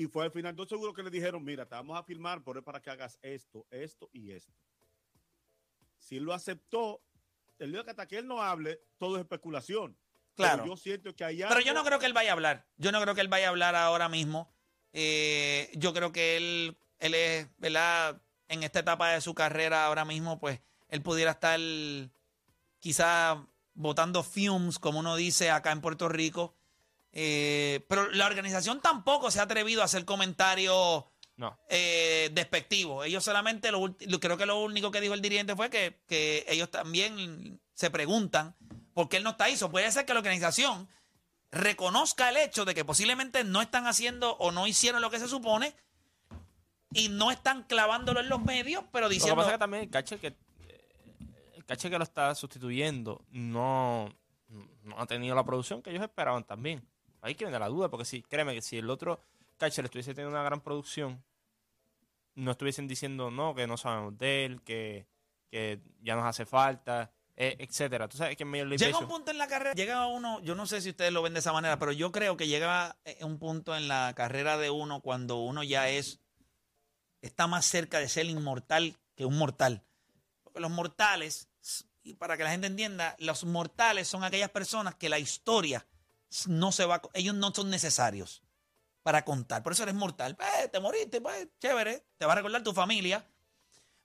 Y 0.00 0.06
fue 0.06 0.24
al 0.24 0.30
final, 0.30 0.52
estoy 0.52 0.66
seguro 0.66 0.94
que 0.94 1.02
le 1.02 1.10
dijeron, 1.10 1.44
mira, 1.44 1.66
te 1.66 1.74
vamos 1.74 1.98
a 1.98 2.02
firmar 2.02 2.42
por 2.42 2.64
para 2.64 2.80
que 2.80 2.88
hagas 2.88 3.18
esto, 3.20 3.66
esto 3.70 4.08
y 4.14 4.30
esto. 4.30 4.50
Si 5.98 6.16
él 6.16 6.24
lo 6.24 6.32
aceptó, 6.32 7.02
el 7.58 7.70
día 7.70 7.84
que 7.84 7.90
hasta 7.90 8.08
que 8.08 8.16
él 8.16 8.26
no 8.26 8.42
hable, 8.42 8.80
todo 8.96 9.16
es 9.16 9.20
especulación. 9.20 9.98
Claro. 10.34 10.62
Pero 10.62 10.74
yo 10.74 10.76
siento 10.78 11.14
que 11.14 11.22
allá. 11.22 11.48
Pero 11.50 11.60
yo 11.60 11.74
no 11.74 11.84
creo 11.84 11.98
que 11.98 12.06
él 12.06 12.14
vaya 12.14 12.30
a 12.30 12.32
hablar. 12.32 12.66
Yo 12.78 12.92
no 12.92 13.02
creo 13.02 13.14
que 13.14 13.20
él 13.20 13.28
vaya 13.28 13.48
a 13.48 13.50
hablar 13.50 13.76
ahora 13.76 14.08
mismo. 14.08 14.50
Eh, 14.94 15.70
yo 15.74 15.92
creo 15.92 16.12
que 16.12 16.38
él, 16.38 16.78
él 16.98 17.14
es, 17.14 17.48
¿verdad? 17.58 18.22
En 18.48 18.62
esta 18.62 18.78
etapa 18.78 19.10
de 19.10 19.20
su 19.20 19.34
carrera 19.34 19.84
ahora 19.84 20.06
mismo, 20.06 20.40
pues 20.40 20.62
él 20.88 21.02
pudiera 21.02 21.32
estar 21.32 21.60
quizá 22.78 23.46
botando 23.74 24.22
fumes, 24.22 24.78
como 24.78 25.00
uno 25.00 25.14
dice 25.16 25.50
acá 25.50 25.72
en 25.72 25.82
Puerto 25.82 26.08
Rico. 26.08 26.56
Eh, 27.12 27.84
pero 27.88 28.10
la 28.12 28.26
organización 28.26 28.80
tampoco 28.80 29.30
se 29.30 29.40
ha 29.40 29.44
atrevido 29.44 29.82
a 29.82 29.86
hacer 29.86 30.04
comentarios 30.04 31.04
No. 31.36 31.58
eh, 31.68 32.30
despectivos. 32.32 33.04
Ellos 33.06 33.24
solamente, 33.24 33.72
lo, 33.72 33.96
creo 34.20 34.36
que 34.36 34.46
lo 34.46 34.60
único 34.62 34.90
que 34.90 35.00
dijo 35.00 35.14
el 35.14 35.22
dirigente 35.22 35.56
fue 35.56 35.70
que, 35.70 36.00
que 36.06 36.44
ellos 36.48 36.70
también 36.70 37.60
se 37.74 37.90
preguntan 37.90 38.54
por 38.94 39.08
qué 39.08 39.16
él 39.16 39.24
no 39.24 39.30
está 39.30 39.44
ahí. 39.44 39.56
So, 39.56 39.70
puede 39.70 39.90
ser 39.90 40.04
que 40.06 40.12
la 40.14 40.20
organización 40.20 40.88
reconozca 41.50 42.28
el 42.28 42.36
hecho 42.36 42.64
de 42.64 42.74
que 42.74 42.84
posiblemente 42.84 43.42
no 43.42 43.60
están 43.60 43.86
haciendo 43.88 44.36
o 44.36 44.52
no 44.52 44.66
hicieron 44.68 45.02
lo 45.02 45.10
que 45.10 45.18
se 45.18 45.26
supone 45.26 45.74
y 46.92 47.08
no 47.08 47.30
están 47.32 47.64
clavándolo 47.64 48.20
en 48.20 48.28
los 48.28 48.40
medios, 48.42 48.84
pero 48.92 49.06
Lo 49.06 49.08
que 49.08 49.14
diciendo... 49.14 49.36
pasa 49.36 49.50
es 49.50 49.54
que 49.54 49.58
también 49.58 49.82
el 49.84 49.90
cache 49.90 50.18
que 50.18 50.28
eh, 50.28 51.52
el 51.56 51.64
cache 51.64 51.90
que 51.90 51.98
lo 51.98 52.04
está 52.04 52.34
sustituyendo 52.34 53.24
no, 53.30 54.12
no 54.82 54.98
ha 55.00 55.06
tenido 55.06 55.34
la 55.34 55.44
producción 55.44 55.82
que 55.82 55.90
ellos 55.90 56.02
esperaban 56.02 56.44
también. 56.44 56.86
Ahí 57.22 57.34
que 57.34 57.44
viene 57.44 57.58
la 57.58 57.68
duda, 57.68 57.88
porque 57.88 58.04
si, 58.04 58.22
créeme 58.22 58.54
que 58.54 58.62
si 58.62 58.78
el 58.78 58.88
otro 58.90 59.20
catcher 59.56 59.84
estuviese 59.84 60.14
teniendo 60.14 60.36
una 60.36 60.44
gran 60.44 60.60
producción, 60.60 61.22
no 62.34 62.52
estuviesen 62.52 62.88
diciendo 62.88 63.30
no, 63.30 63.54
que 63.54 63.66
no 63.66 63.76
sabemos 63.76 64.16
de 64.16 64.44
él, 64.44 64.62
que, 64.62 65.06
que 65.50 65.80
ya 66.02 66.16
nos 66.16 66.24
hace 66.24 66.46
falta, 66.46 67.12
eh, 67.36 67.56
etcétera. 67.58 68.08
Tú 68.08 68.16
sabes 68.16 68.36
que 68.36 68.42
en 68.42 68.52
League 68.52 68.76
Llega 68.76 68.98
un 68.98 69.08
punto 69.08 69.30
en 69.30 69.38
la 69.38 69.46
carrera, 69.46 69.74
llega 69.74 70.06
uno, 70.06 70.40
yo 70.40 70.54
no 70.54 70.66
sé 70.66 70.80
si 70.80 70.90
ustedes 70.90 71.12
lo 71.12 71.22
ven 71.22 71.34
de 71.34 71.40
esa 71.40 71.52
manera, 71.52 71.78
pero 71.78 71.92
yo 71.92 72.12
creo 72.12 72.36
que 72.36 72.46
llega 72.46 72.96
eh, 73.04 73.18
un 73.22 73.38
punto 73.38 73.76
en 73.76 73.88
la 73.88 74.12
carrera 74.14 74.58
de 74.58 74.70
uno 74.70 75.00
cuando 75.00 75.38
uno 75.38 75.62
ya 75.62 75.88
es, 75.88 76.20
está 77.22 77.46
más 77.46 77.64
cerca 77.64 77.98
de 77.98 78.08
ser 78.08 78.26
inmortal 78.26 78.96
que 79.14 79.24
un 79.24 79.38
mortal. 79.38 79.82
Porque 80.42 80.60
los 80.60 80.70
mortales, 80.70 81.48
y 82.02 82.14
para 82.14 82.36
que 82.36 82.44
la 82.44 82.50
gente 82.50 82.66
entienda, 82.66 83.16
los 83.18 83.44
mortales 83.44 84.08
son 84.08 84.24
aquellas 84.24 84.50
personas 84.50 84.94
que 84.96 85.08
la 85.08 85.18
historia 85.18 85.86
no 86.46 86.72
se 86.72 86.84
va, 86.84 87.02
ellos 87.14 87.34
no 87.34 87.52
son 87.54 87.70
necesarios 87.70 88.42
para 89.02 89.24
contar. 89.24 89.62
Por 89.62 89.72
eso 89.72 89.82
eres 89.82 89.94
mortal. 89.94 90.36
Eh, 90.40 90.68
te 90.68 90.80
moriste, 90.80 91.20
pues, 91.20 91.48
chévere, 91.60 92.04
te 92.18 92.26
va 92.26 92.32
a 92.32 92.36
recordar 92.36 92.62
tu 92.62 92.72
familia. 92.72 93.26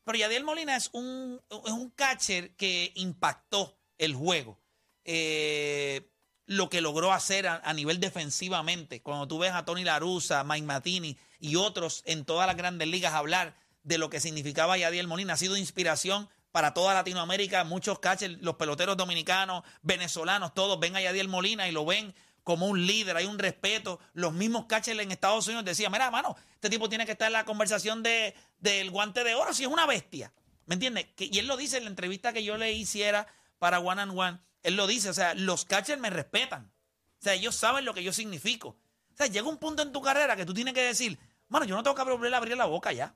Pero 0.04 0.18
Yadiel 0.18 0.44
Molina 0.44 0.76
es 0.76 0.90
un, 0.94 1.42
es 1.50 1.72
un 1.72 1.90
catcher 1.90 2.56
que 2.56 2.92
impactó 2.96 3.78
el 3.98 4.14
juego. 4.14 4.60
Eh, 5.04 6.12
lo 6.46 6.70
que 6.70 6.82
logró 6.82 7.12
hacer 7.12 7.48
a, 7.48 7.58
a 7.64 7.74
nivel 7.74 8.00
defensivamente. 8.00 9.02
Cuando 9.02 9.28
tú 9.28 9.40
ves 9.40 9.52
a 9.52 9.66
Tony 9.66 9.84
Larusa, 9.84 10.44
Mike 10.44 10.66
Matini 10.66 11.18
y 11.40 11.56
otros 11.56 12.04
en 12.06 12.24
todas 12.24 12.48
las 12.48 12.56
grandes 12.56 12.88
ligas 12.88 13.14
hablar 13.14 13.56
de 13.84 13.98
lo 13.98 14.10
que 14.10 14.20
significaba 14.20 14.78
Yadiel 14.78 15.08
Molina, 15.08 15.34
ha 15.34 15.38
sido 15.38 15.58
inspiración 15.58 16.30
para 16.56 16.74
toda 16.74 16.94
Latinoamérica. 16.94 17.66
Muchos 17.66 18.00
catchers, 18.00 18.38
los 18.40 18.56
peloteros 18.56 18.96
dominicanos, 18.96 19.62
venezolanos, 19.82 20.54
todos 20.54 20.80
ven 20.80 20.96
a 20.96 21.02
Yadiel 21.02 21.28
Molina 21.28 21.68
y 21.68 21.74
lo 21.74 21.84
ven 21.84 22.16
como 22.44 22.68
un 22.68 22.88
líder, 22.88 23.18
hay 23.18 23.26
un 23.26 23.38
respeto. 23.38 24.00
Los 24.14 24.32
mismos 24.32 24.66
catchers 24.66 24.98
en 25.02 25.12
Estados 25.12 25.46
Unidos 25.48 25.66
decían, 25.66 25.92
mira, 25.92 26.10
mano, 26.12 26.38
este 26.54 26.70
tipo 26.70 26.88
tiene 26.88 27.06
que 27.06 27.12
estar 27.12 27.28
en 27.28 27.34
la 27.34 27.44
conversación 27.44 28.04
de, 28.04 28.34
del 28.60 28.90
guante 28.90 29.26
de 29.26 29.36
oro, 29.36 29.54
si 29.54 29.64
es 29.64 29.70
una 29.70 29.86
bestia. 29.86 30.32
¿Me 30.66 30.76
entiendes? 30.76 31.08
Y 31.18 31.38
él 31.40 31.48
lo 31.48 31.58
dice 31.58 31.76
en 31.76 31.84
la 31.84 31.90
entrevista 31.90 32.32
que 32.32 32.42
yo 32.46 32.56
le 32.56 32.72
hiciera 32.72 33.28
para 33.60 33.80
One 33.82 34.02
and 34.04 34.18
One. 34.18 34.40
Él 34.64 34.78
lo 34.78 34.88
dice, 34.88 35.10
o 35.10 35.14
sea, 35.14 35.34
los 35.34 35.66
catchers 35.66 36.00
me 36.00 36.10
respetan. 36.10 36.72
O 37.20 37.22
sea, 37.22 37.34
ellos 37.34 37.54
saben 37.54 37.84
lo 37.84 37.94
que 37.94 38.02
yo 38.02 38.14
significo. 38.14 38.70
O 39.14 39.18
sea, 39.18 39.28
llega 39.28 39.50
un 39.50 39.58
punto 39.58 39.84
en 39.84 39.92
tu 39.92 40.02
carrera 40.02 40.38
que 40.38 40.46
tú 40.46 40.54
tienes 40.54 40.74
que 40.74 40.84
decir, 40.84 41.20
mano, 41.50 41.66
yo 41.66 41.76
no 41.76 41.84
tengo 41.84 41.98
que 41.98 42.04
volver 42.04 42.34
a 42.34 42.38
abrir 42.38 42.56
la 42.56 42.64
boca 42.66 42.94
ya. 42.94 43.14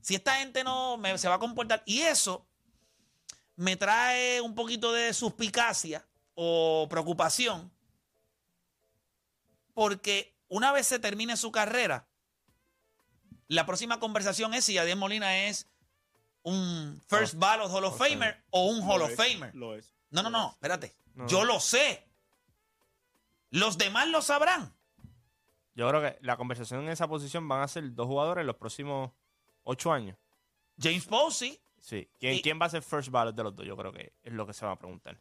Si 0.00 0.14
esta 0.14 0.36
gente 0.36 0.62
no 0.62 0.96
me- 0.96 1.18
se 1.18 1.26
va 1.28 1.34
a 1.34 1.38
comportar. 1.40 1.82
Y 1.86 2.02
eso 2.02 2.46
me 3.62 3.76
trae 3.76 4.40
un 4.40 4.56
poquito 4.56 4.92
de 4.92 5.14
suspicacia 5.14 6.04
o 6.34 6.88
preocupación. 6.90 7.70
Porque 9.72 10.34
una 10.48 10.72
vez 10.72 10.88
se 10.88 10.98
termine 10.98 11.36
su 11.36 11.52
carrera, 11.52 12.08
la 13.46 13.64
próxima 13.64 14.00
conversación 14.00 14.52
es 14.52 14.64
si 14.64 14.78
Adiel 14.78 14.98
Molina 14.98 15.44
es 15.46 15.68
un 16.42 17.00
First 17.06 17.34
Ballot 17.34 17.70
Hall 17.70 17.84
of 17.84 17.96
Famer 17.96 18.42
o 18.50 18.66
un 18.66 18.82
Hall 18.82 18.98
Lo 18.98 19.04
of 19.04 19.12
es, 19.12 19.16
Famer. 19.16 19.54
Lo 19.54 19.76
es. 19.76 19.94
No, 20.10 20.24
no, 20.24 20.30
Lo 20.30 20.38
no, 20.38 20.46
es. 20.48 20.52
espérate. 20.54 20.96
No. 21.14 21.28
Yo 21.28 21.44
lo 21.44 21.60
sé. 21.60 22.04
Los 23.50 23.78
demás 23.78 24.08
lo 24.08 24.22
sabrán. 24.22 24.74
Yo 25.76 25.88
creo 25.88 26.02
que 26.02 26.18
la 26.20 26.36
conversación 26.36 26.80
en 26.82 26.88
esa 26.88 27.06
posición 27.06 27.46
van 27.46 27.62
a 27.62 27.68
ser 27.68 27.94
dos 27.94 28.08
jugadores 28.08 28.42
en 28.42 28.48
los 28.48 28.56
próximos 28.56 29.12
ocho 29.62 29.92
años. 29.92 30.18
James 30.78 31.04
Posey, 31.06 31.61
Sí. 31.82 32.08
¿Quién, 32.18 32.34
Y- 32.36 32.42
quién 32.42 32.58
va 32.58 32.66
a 32.66 32.70
ser 32.70 32.82
first 32.82 33.10
ballot 33.10 33.34
de 33.34 33.42
los 33.42 33.54
dos? 33.54 33.66
Yo 33.66 33.76
creo 33.76 33.92
que 33.92 34.14
es 34.22 34.32
lo 34.32 34.46
que 34.46 34.54
se 34.54 34.64
va 34.64 34.72
a 34.72 34.78
preguntar. 34.78 35.20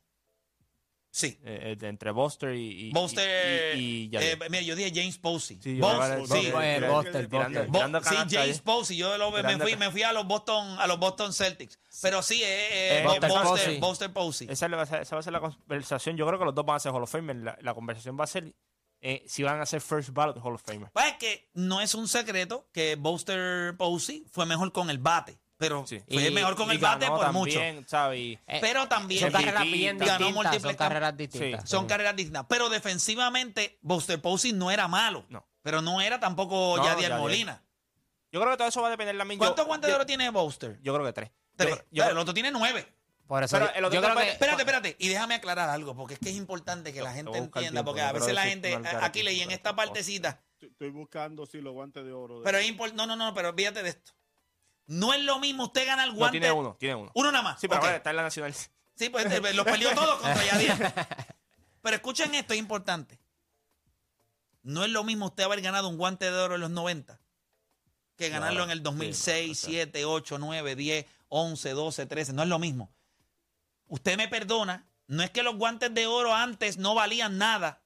sí. 1.13 1.37
Eh, 1.43 1.75
eh, 1.81 1.85
entre 1.87 2.11
Buster 2.11 2.55
y, 2.55 2.87
y, 2.87 2.91
Buster. 2.93 3.77
y, 3.77 4.09
y 4.09 4.15
eh, 4.15 4.37
mira, 4.49 4.61
yo 4.61 4.75
dije 4.77 4.91
James 4.95 5.17
Posey. 5.17 5.57
Sí, 5.57 5.63
que- 5.63 5.75
sí, 5.75 5.81
Buster, 5.81 6.19
Buster. 6.19 7.67
Bo- 7.67 7.99
sí, 8.01 8.15
James 8.15 8.33
ahí. 8.37 8.61
Posey. 8.63 8.95
Yo 8.97 9.17
lo- 9.17 9.31
me, 9.31 9.57
fui, 9.57 9.75
me 9.75 9.91
fui 9.91 10.03
a 10.03 10.13
los 10.13 10.25
Boston, 10.25 10.79
a 10.79 10.87
los 10.87 10.97
Boston 10.99 11.33
Celtics. 11.33 11.77
Pero 12.01 12.21
sí, 12.21 12.41
eh, 12.43 12.99
eh, 12.99 13.03
Buster 13.05 13.29
Buster, 13.29 13.43
Posey. 13.43 13.79
Buster 13.79 14.13
Posey. 14.13 14.47
Esa, 14.49 14.67
le 14.69 14.77
va 14.77 14.83
a 14.83 14.85
ser- 14.85 15.01
esa 15.01 15.15
va 15.15 15.19
a 15.19 15.23
ser 15.23 15.33
la 15.33 15.41
conversación. 15.41 16.15
Yo 16.15 16.25
creo 16.27 16.39
que 16.39 16.45
los 16.45 16.55
dos 16.55 16.65
van 16.65 16.77
a 16.77 16.79
ser 16.79 16.93
Hall 16.93 17.03
of 17.03 17.11
Famer. 17.11 17.35
La, 17.37 17.57
la 17.59 17.73
conversación 17.73 18.17
va 18.17 18.23
a 18.23 18.27
ser 18.27 18.55
eh, 19.01 19.23
si 19.27 19.41
van 19.43 19.59
a 19.59 19.65
ser 19.65 19.81
first 19.81 20.11
ballot 20.11 20.37
Hall 20.41 20.53
of 20.53 20.61
Famer. 20.63 20.91
Pues 20.93 21.07
es 21.07 21.15
que 21.17 21.49
no 21.55 21.81
es 21.81 21.93
un 21.95 22.07
secreto 22.07 22.69
que 22.71 22.95
Buster 22.95 23.75
Posey 23.75 24.23
fue 24.31 24.45
mejor 24.45 24.71
con 24.71 24.89
el 24.91 24.99
bate. 24.99 25.40
Pero 25.61 25.85
Sí. 25.87 26.01
fue 26.09 26.27
Y- 26.27 26.31
mejor 26.31 26.55
con 26.55 26.69
el 26.71 26.79
bate 26.79 27.07
por 27.07 27.31
mucho. 27.31 27.59
¿sabes? 27.87 28.19
Y- 28.19 28.39
Eh, 28.47 28.57
Pero 28.59 28.87
también 28.87 29.21
son 29.21 29.29
MVP, 29.29 29.45
carreras 29.45 29.63
bien 29.71 29.97
distintas. 29.97 30.61
Son 30.61 30.75
carreras 30.75 31.15
distintas. 31.17 31.69
Son 31.69 31.87
carreras 31.87 32.15
distintas. 32.15 32.45
Pero 32.49 32.67
defensivamente, 32.69 33.77
Buster 33.81 34.21
Posey 34.21 34.53
no 34.53 34.71
era 34.71 34.87
malo. 34.87 35.25
No. 35.29 35.45
Pero 35.61 35.81
no 35.81 36.01
era 36.01 36.19
tampoco 36.19 36.75
No, 36.77 36.83
Yadier. 36.83 37.13
Molina. 37.15 37.63
yo 38.31 38.39
creo 38.41 38.51
que 38.51 38.57
todo 38.57 38.67
eso 38.67 38.81
va 38.81 38.87
a 38.87 38.91
depender 38.91 39.17
también. 39.17 39.37
¿Cuántos 39.37 39.65
guantes 39.65 39.87
de 39.89 39.95
oro 39.95 40.05
tiene 40.05 40.29
Buster? 40.31 40.79
Yo 40.81 40.93
creo 40.93 41.05
que 41.05 41.13
tres. 41.13 41.31
Tres. 41.55 41.73
creo- 41.75 41.77
yo 41.77 41.85
Pero 41.91 42.03
creo- 42.05 42.11
el 42.11 42.17
otro 42.17 42.33
tiene 42.33 42.51
nueve. 42.51 42.87
Por 43.27 43.43
eso 43.43 43.57
Pero 43.57 43.71
el 43.73 43.85
otro 43.85 43.95
yo 43.95 44.01
creo 44.01 44.01
te 44.01 44.07
que... 44.07 44.13
puede- 44.25 44.31
Espérate, 44.33 44.61
espérate. 44.63 44.95
Y 44.99 45.07
déjame 45.07 45.35
aclarar 45.35 45.69
algo, 45.69 45.95
porque 45.95 46.15
es 46.15 46.19
que 46.19 46.29
es 46.31 46.35
importante 46.35 46.91
que 46.91 47.01
la 47.01 47.11
Te 47.11 47.17
gente 47.17 47.37
entienda, 47.37 47.59
tiempo, 47.71 47.85
porque 47.85 48.01
a 48.01 48.11
veces 48.11 48.33
la 48.33 48.43
gente, 48.43 48.77
aquí 49.01 49.21
leí 49.23 49.39
en 49.41 49.51
esta 49.51 49.73
partecita, 49.75 50.41
Estoy- 50.59 50.89
buscando, 50.89 51.45
sí, 51.45 51.61
los 51.61 51.73
guantes 51.73 52.03
de 52.03 52.11
oro. 52.11 52.41
pero 52.43 52.57
es 52.57 52.67
importante, 52.67 52.97
no, 53.05 53.15
no, 53.15 53.15
no, 53.27 53.33
pero 53.33 53.49
olvídate 53.49 53.83
de 53.83 53.89
esto. 53.89 54.11
No 54.91 55.13
es 55.13 55.21
lo 55.21 55.39
mismo 55.39 55.63
usted 55.65 55.85
ganar 55.85 56.05
el 56.07 56.11
No, 56.13 56.17
guante. 56.19 56.39
tiene 56.39 56.51
uno, 56.51 56.75
tiene 56.77 56.95
uno. 56.95 57.11
Uno 57.15 57.31
nada 57.31 57.43
más. 57.43 57.61
Sí, 57.61 57.67
pero 57.69 57.79
Ok. 57.79 57.85
ahora 57.85 57.97
está 57.97 58.09
en 58.09 58.15
la 58.17 58.23
nacional. 58.23 58.53
Sí, 58.53 59.07
pues 59.09 59.25
eh, 59.25 59.53
los 59.53 59.63
perdió 59.63 59.89
todos 59.95 60.19
contra 60.19 60.43
Yadier. 60.45 60.93
Pero 61.81 61.95
escuchen 61.95 62.35
esto, 62.35 62.53
es 62.53 62.59
importante. 62.59 63.17
No 64.63 64.83
es 64.83 64.91
lo 64.91 65.03
mismo 65.05 65.27
usted 65.27 65.43
haber 65.43 65.61
ganado 65.61 65.87
un 65.87 65.97
guante 65.97 66.29
de 66.29 66.37
oro 66.37 66.55
en 66.55 66.61
los 66.61 66.69
90 66.71 67.19
que 68.17 68.29
ganarlo 68.29 68.57
Claro, 68.57 68.65
en 68.65 68.71
el 68.71 68.77
sí, 68.79 68.83
2006, 68.83 69.47
no, 69.47 69.51
o 69.51 69.55
sea. 69.55 69.69
7, 69.69 70.05
8, 70.05 70.37
9, 70.39 70.75
10, 70.75 71.05
11, 71.29 71.69
12, 71.71 72.05
13. 72.05 72.33
No 72.33 72.43
es 72.43 72.49
lo 72.49 72.59
mismo. 72.59 72.93
Usted 73.87 74.17
me 74.17 74.27
perdona, 74.27 74.87
no 75.07 75.23
es 75.23 75.31
que 75.31 75.41
los 75.41 75.55
guantes 75.55 75.93
de 75.93 76.05
oro 76.05 76.35
antes 76.35 76.77
no 76.77 76.93
valían 76.95 77.37
nada. 77.37 77.81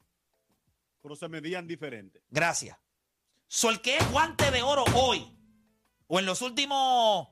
Pero 1.03 1.15
se 1.15 1.29
medían 1.29 1.67
diferente. 1.67 2.23
Gracias. 2.29 2.77
So, 3.47 3.69
el 3.69 3.79
que 3.79 3.95
es 3.97 4.11
guante 4.11 4.49
de 4.51 4.63
oro 4.63 4.83
hoy, 4.95 5.34
o 6.07 6.19
en 6.19 6.25
los 6.25 6.41
últimos 6.41 7.27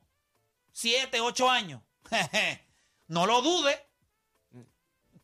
7, 0.71 1.21
8 1.21 1.49
años, 1.49 1.81
no 3.07 3.25
lo 3.25 3.41
dude. 3.41 3.77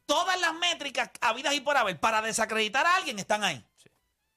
Todas 0.05 0.39
las 0.41 0.55
métricas 0.55 1.11
habidas 1.21 1.53
y 1.53 1.61
por 1.61 1.77
haber 1.77 1.99
para 1.99 2.21
desacreditar 2.21 2.85
a 2.85 2.95
alguien 2.95 3.19
están 3.19 3.43
ahí. 3.43 3.63
Sí. 3.77 3.89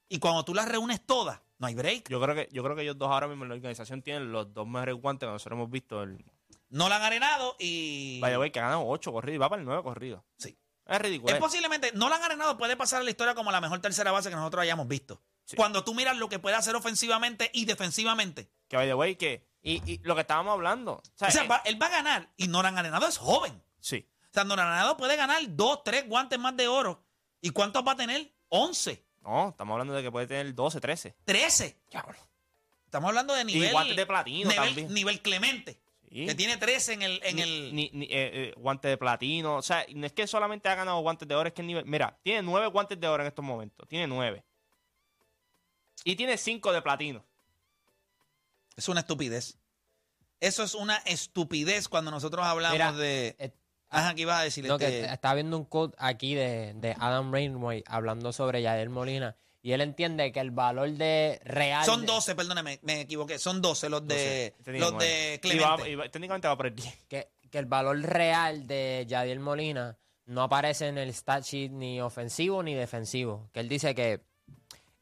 Y 0.09 0.19
cuando 0.19 0.45
tú 0.45 0.55
las 0.55 0.69
reúnes 0.69 1.05
todas, 1.07 1.41
no 1.59 1.67
hay 1.67 1.75
break. 1.75 2.11
Yo 2.11 2.21
creo 2.21 2.35
que 2.35 2.49
yo 2.53 2.63
creo 2.63 2.77
que 2.77 2.83
ellos 2.83 2.99
dos 2.99 3.11
ahora 3.11 3.27
mismo 3.27 3.45
en 3.45 3.49
la 3.49 3.55
organización 3.55 4.03
tienen 4.03 4.33
los 4.33 4.53
dos 4.53 4.67
mejores 4.67 4.97
guantes 4.97 5.27
que 5.27 5.33
nosotros 5.33 5.57
hemos 5.57 5.71
visto. 5.71 6.03
El, 6.03 6.23
No 6.69 6.91
la 6.91 6.97
han 6.97 7.03
arenado 7.03 7.57
y. 7.59 8.21
Vaya, 8.21 8.37
güey, 8.37 8.53
que 8.53 8.61
ha 8.61 8.65
ganado 8.65 8.87
ocho 8.87 9.13
corridos 9.13 9.37
y 9.37 9.39
va 9.39 9.49
para 9.49 9.61
el 9.61 9.67
nueve 9.67 9.83
corrido. 9.83 10.25
Sí. 10.37 10.59
Es 10.85 10.99
ridículo. 11.01 11.33
Es 11.33 11.41
posiblemente, 11.41 11.93
no 11.95 12.09
la 12.09 12.17
han 12.17 12.23
arenado, 12.25 12.59
puede 12.59 12.77
pasar 12.77 13.01
a 13.01 13.05
la 13.05 13.11
historia 13.11 13.35
como 13.35 13.53
la 13.53 13.61
mejor 13.61 13.79
tercera 13.81 14.11
base 14.11 14.29
que 14.29 14.37
nosotros 14.37 14.63
hayamos 14.63 14.89
visto. 14.89 15.23
Sí. 15.45 15.57
Cuando 15.57 15.85
tú 15.85 15.95
miras 15.95 16.17
lo 16.17 16.29
que 16.29 16.39
puede 16.39 16.57
hacer 16.57 16.75
ofensivamente 16.77 17.51
y 17.53 17.65
defensivamente. 17.65 18.51
Que 18.69 18.77
the 18.79 18.95
way, 18.95 19.17
que. 19.17 19.47
Y, 19.63 19.83
y 19.93 19.99
lo 20.03 20.15
que 20.15 20.23
estábamos 20.23 20.53
hablando. 20.53 20.95
O 20.95 21.03
sea, 21.15 21.29
O 21.29 21.31
sea, 21.31 21.45
eh, 21.45 21.49
va- 21.49 21.63
él 21.65 21.81
va 21.81 21.87
a 21.87 21.91
ganar 21.91 22.33
y 22.37 22.49
Nolan 22.49 22.79
Arenado 22.79 23.07
es 23.07 23.19
joven. 23.19 23.63
sí. 23.81 24.09
O 24.31 24.35
sea, 24.35 24.45
Nolan 24.45 24.67
Arenado 24.69 24.97
puede 24.97 25.15
ganar 25.17 25.43
dos, 25.51 25.85
tres 25.85 26.09
guantes 26.09 26.39
más 26.39 26.57
de 26.57 26.67
oro. 26.67 27.05
¿Y 27.43 27.51
cuántos 27.51 27.87
va 27.87 27.93
a 27.93 27.97
tener? 27.97 28.33
11, 28.49 29.05
No, 29.21 29.51
estamos 29.51 29.73
hablando 29.75 29.93
de 29.93 30.03
que 30.03 30.11
puede 30.11 30.27
tener 30.27 30.55
12, 30.55 30.81
13. 30.81 31.15
13. 31.27 31.79
Estamos 32.87 33.09
hablando 33.09 33.35
de 33.35 33.45
nivel. 33.45 33.73
guantes 33.73 33.97
de 33.97 34.07
platino 34.07 34.51
nivel, 34.51 34.65
también. 34.67 34.95
Nivel 34.95 35.21
Clemente. 35.21 35.81
Sí. 36.11 36.27
Que 36.27 36.35
tiene 36.35 36.57
13 36.59 36.93
en 36.95 37.03
el. 37.03 37.21
En 37.25 37.37
Ni- 37.37 37.43
el 37.43 37.75
ni- 37.75 37.91
ni, 37.95 38.05
eh, 38.07 38.09
eh, 38.11 38.55
guante 38.57 38.89
de 38.89 38.97
platino. 38.99 39.57
O 39.57 39.63
sea, 39.63 39.85
no 39.95 40.07
es 40.07 40.13
que 40.13 40.27
solamente 40.27 40.69
ha 40.69 40.75
ganado 40.75 41.01
guantes 41.01 41.27
de 41.27 41.35
oro, 41.35 41.49
es 41.49 41.55
que 41.55 41.63
el 41.63 41.67
nivel. 41.69 41.85
Mira, 41.87 42.19
tiene 42.23 42.43
nueve 42.43 42.67
guantes 42.67 43.01
de 43.01 43.09
oro 43.09 43.23
en 43.23 43.29
estos 43.29 43.45
momentos. 43.45 43.89
Tiene 43.89 44.07
nueve. 44.07 44.45
Y 46.05 46.17
tiene 46.17 46.37
cinco 46.37 46.73
de 46.73 46.83
platino. 46.83 47.25
Es 48.77 48.89
una 48.89 49.01
estupidez. 49.01 49.59
Eso 50.41 50.63
es 50.65 50.75
una 50.75 50.97
estupidez 50.99 51.89
cuando 51.89 52.11
nosotros 52.11 52.45
hablamos 52.45 52.73
Mira, 52.75 52.93
de. 52.93 53.37
eh, 53.39 53.53
Ajá, 53.91 54.15
¿qué 54.15 54.23
ibas 54.23 54.41
a 54.41 54.43
decir? 54.45 54.67
No, 54.67 54.79
que 54.79 55.05
estaba 55.05 55.35
viendo 55.35 55.57
un 55.59 55.65
quote 55.67 55.95
aquí 55.99 56.35
de, 56.35 56.73
de 56.77 56.97
Adam 56.99 57.31
Rainway 57.33 57.85
hablando 57.87 58.33
sobre 58.33 58.63
Yadier 58.63 58.89
Molina. 58.89 59.37
Y 59.61 59.73
él 59.73 59.81
entiende 59.83 60.33
que 60.33 60.41
el 60.41 60.51
valor 60.51 60.91
de 60.93 61.41
real. 61.45 61.85
son 61.85 62.01
de- 62.01 62.07
12, 62.07 62.35
perdóname, 62.35 62.81
me 62.83 63.03
equivoqué. 63.03 63.39
Son 63.39 63.61
12 63.63 63.91
los 63.91 64.09
de, 64.09 64.55
los 64.67 64.99
de 64.99 65.35
Y 65.37 65.39
Clemente. 65.39 65.65
va- 65.83 65.89
y 65.89 65.95
va- 65.95 66.09
técnicamente 66.09 66.49
va 66.49 66.57
por 66.57 66.67
el 66.67 66.75
10. 66.75 67.05
que, 67.07 67.31
que 67.51 67.59
el 67.59 67.67
valor 67.67 68.01
real 68.01 68.67
de 68.67 69.05
Yadier 69.07 69.39
Molina 69.39 69.97
no 70.25 70.43
aparece 70.43 70.89
en 70.89 70.99
el 70.99 71.11
stat 71.15 71.45
sheet 71.45 71.71
ni 71.71 72.01
ofensivo 72.01 72.63
ni 72.65 72.75
defensivo. 72.75 73.51
Que 73.53 73.61
él 73.61 73.69
dice 73.69 73.95
que 73.95 74.23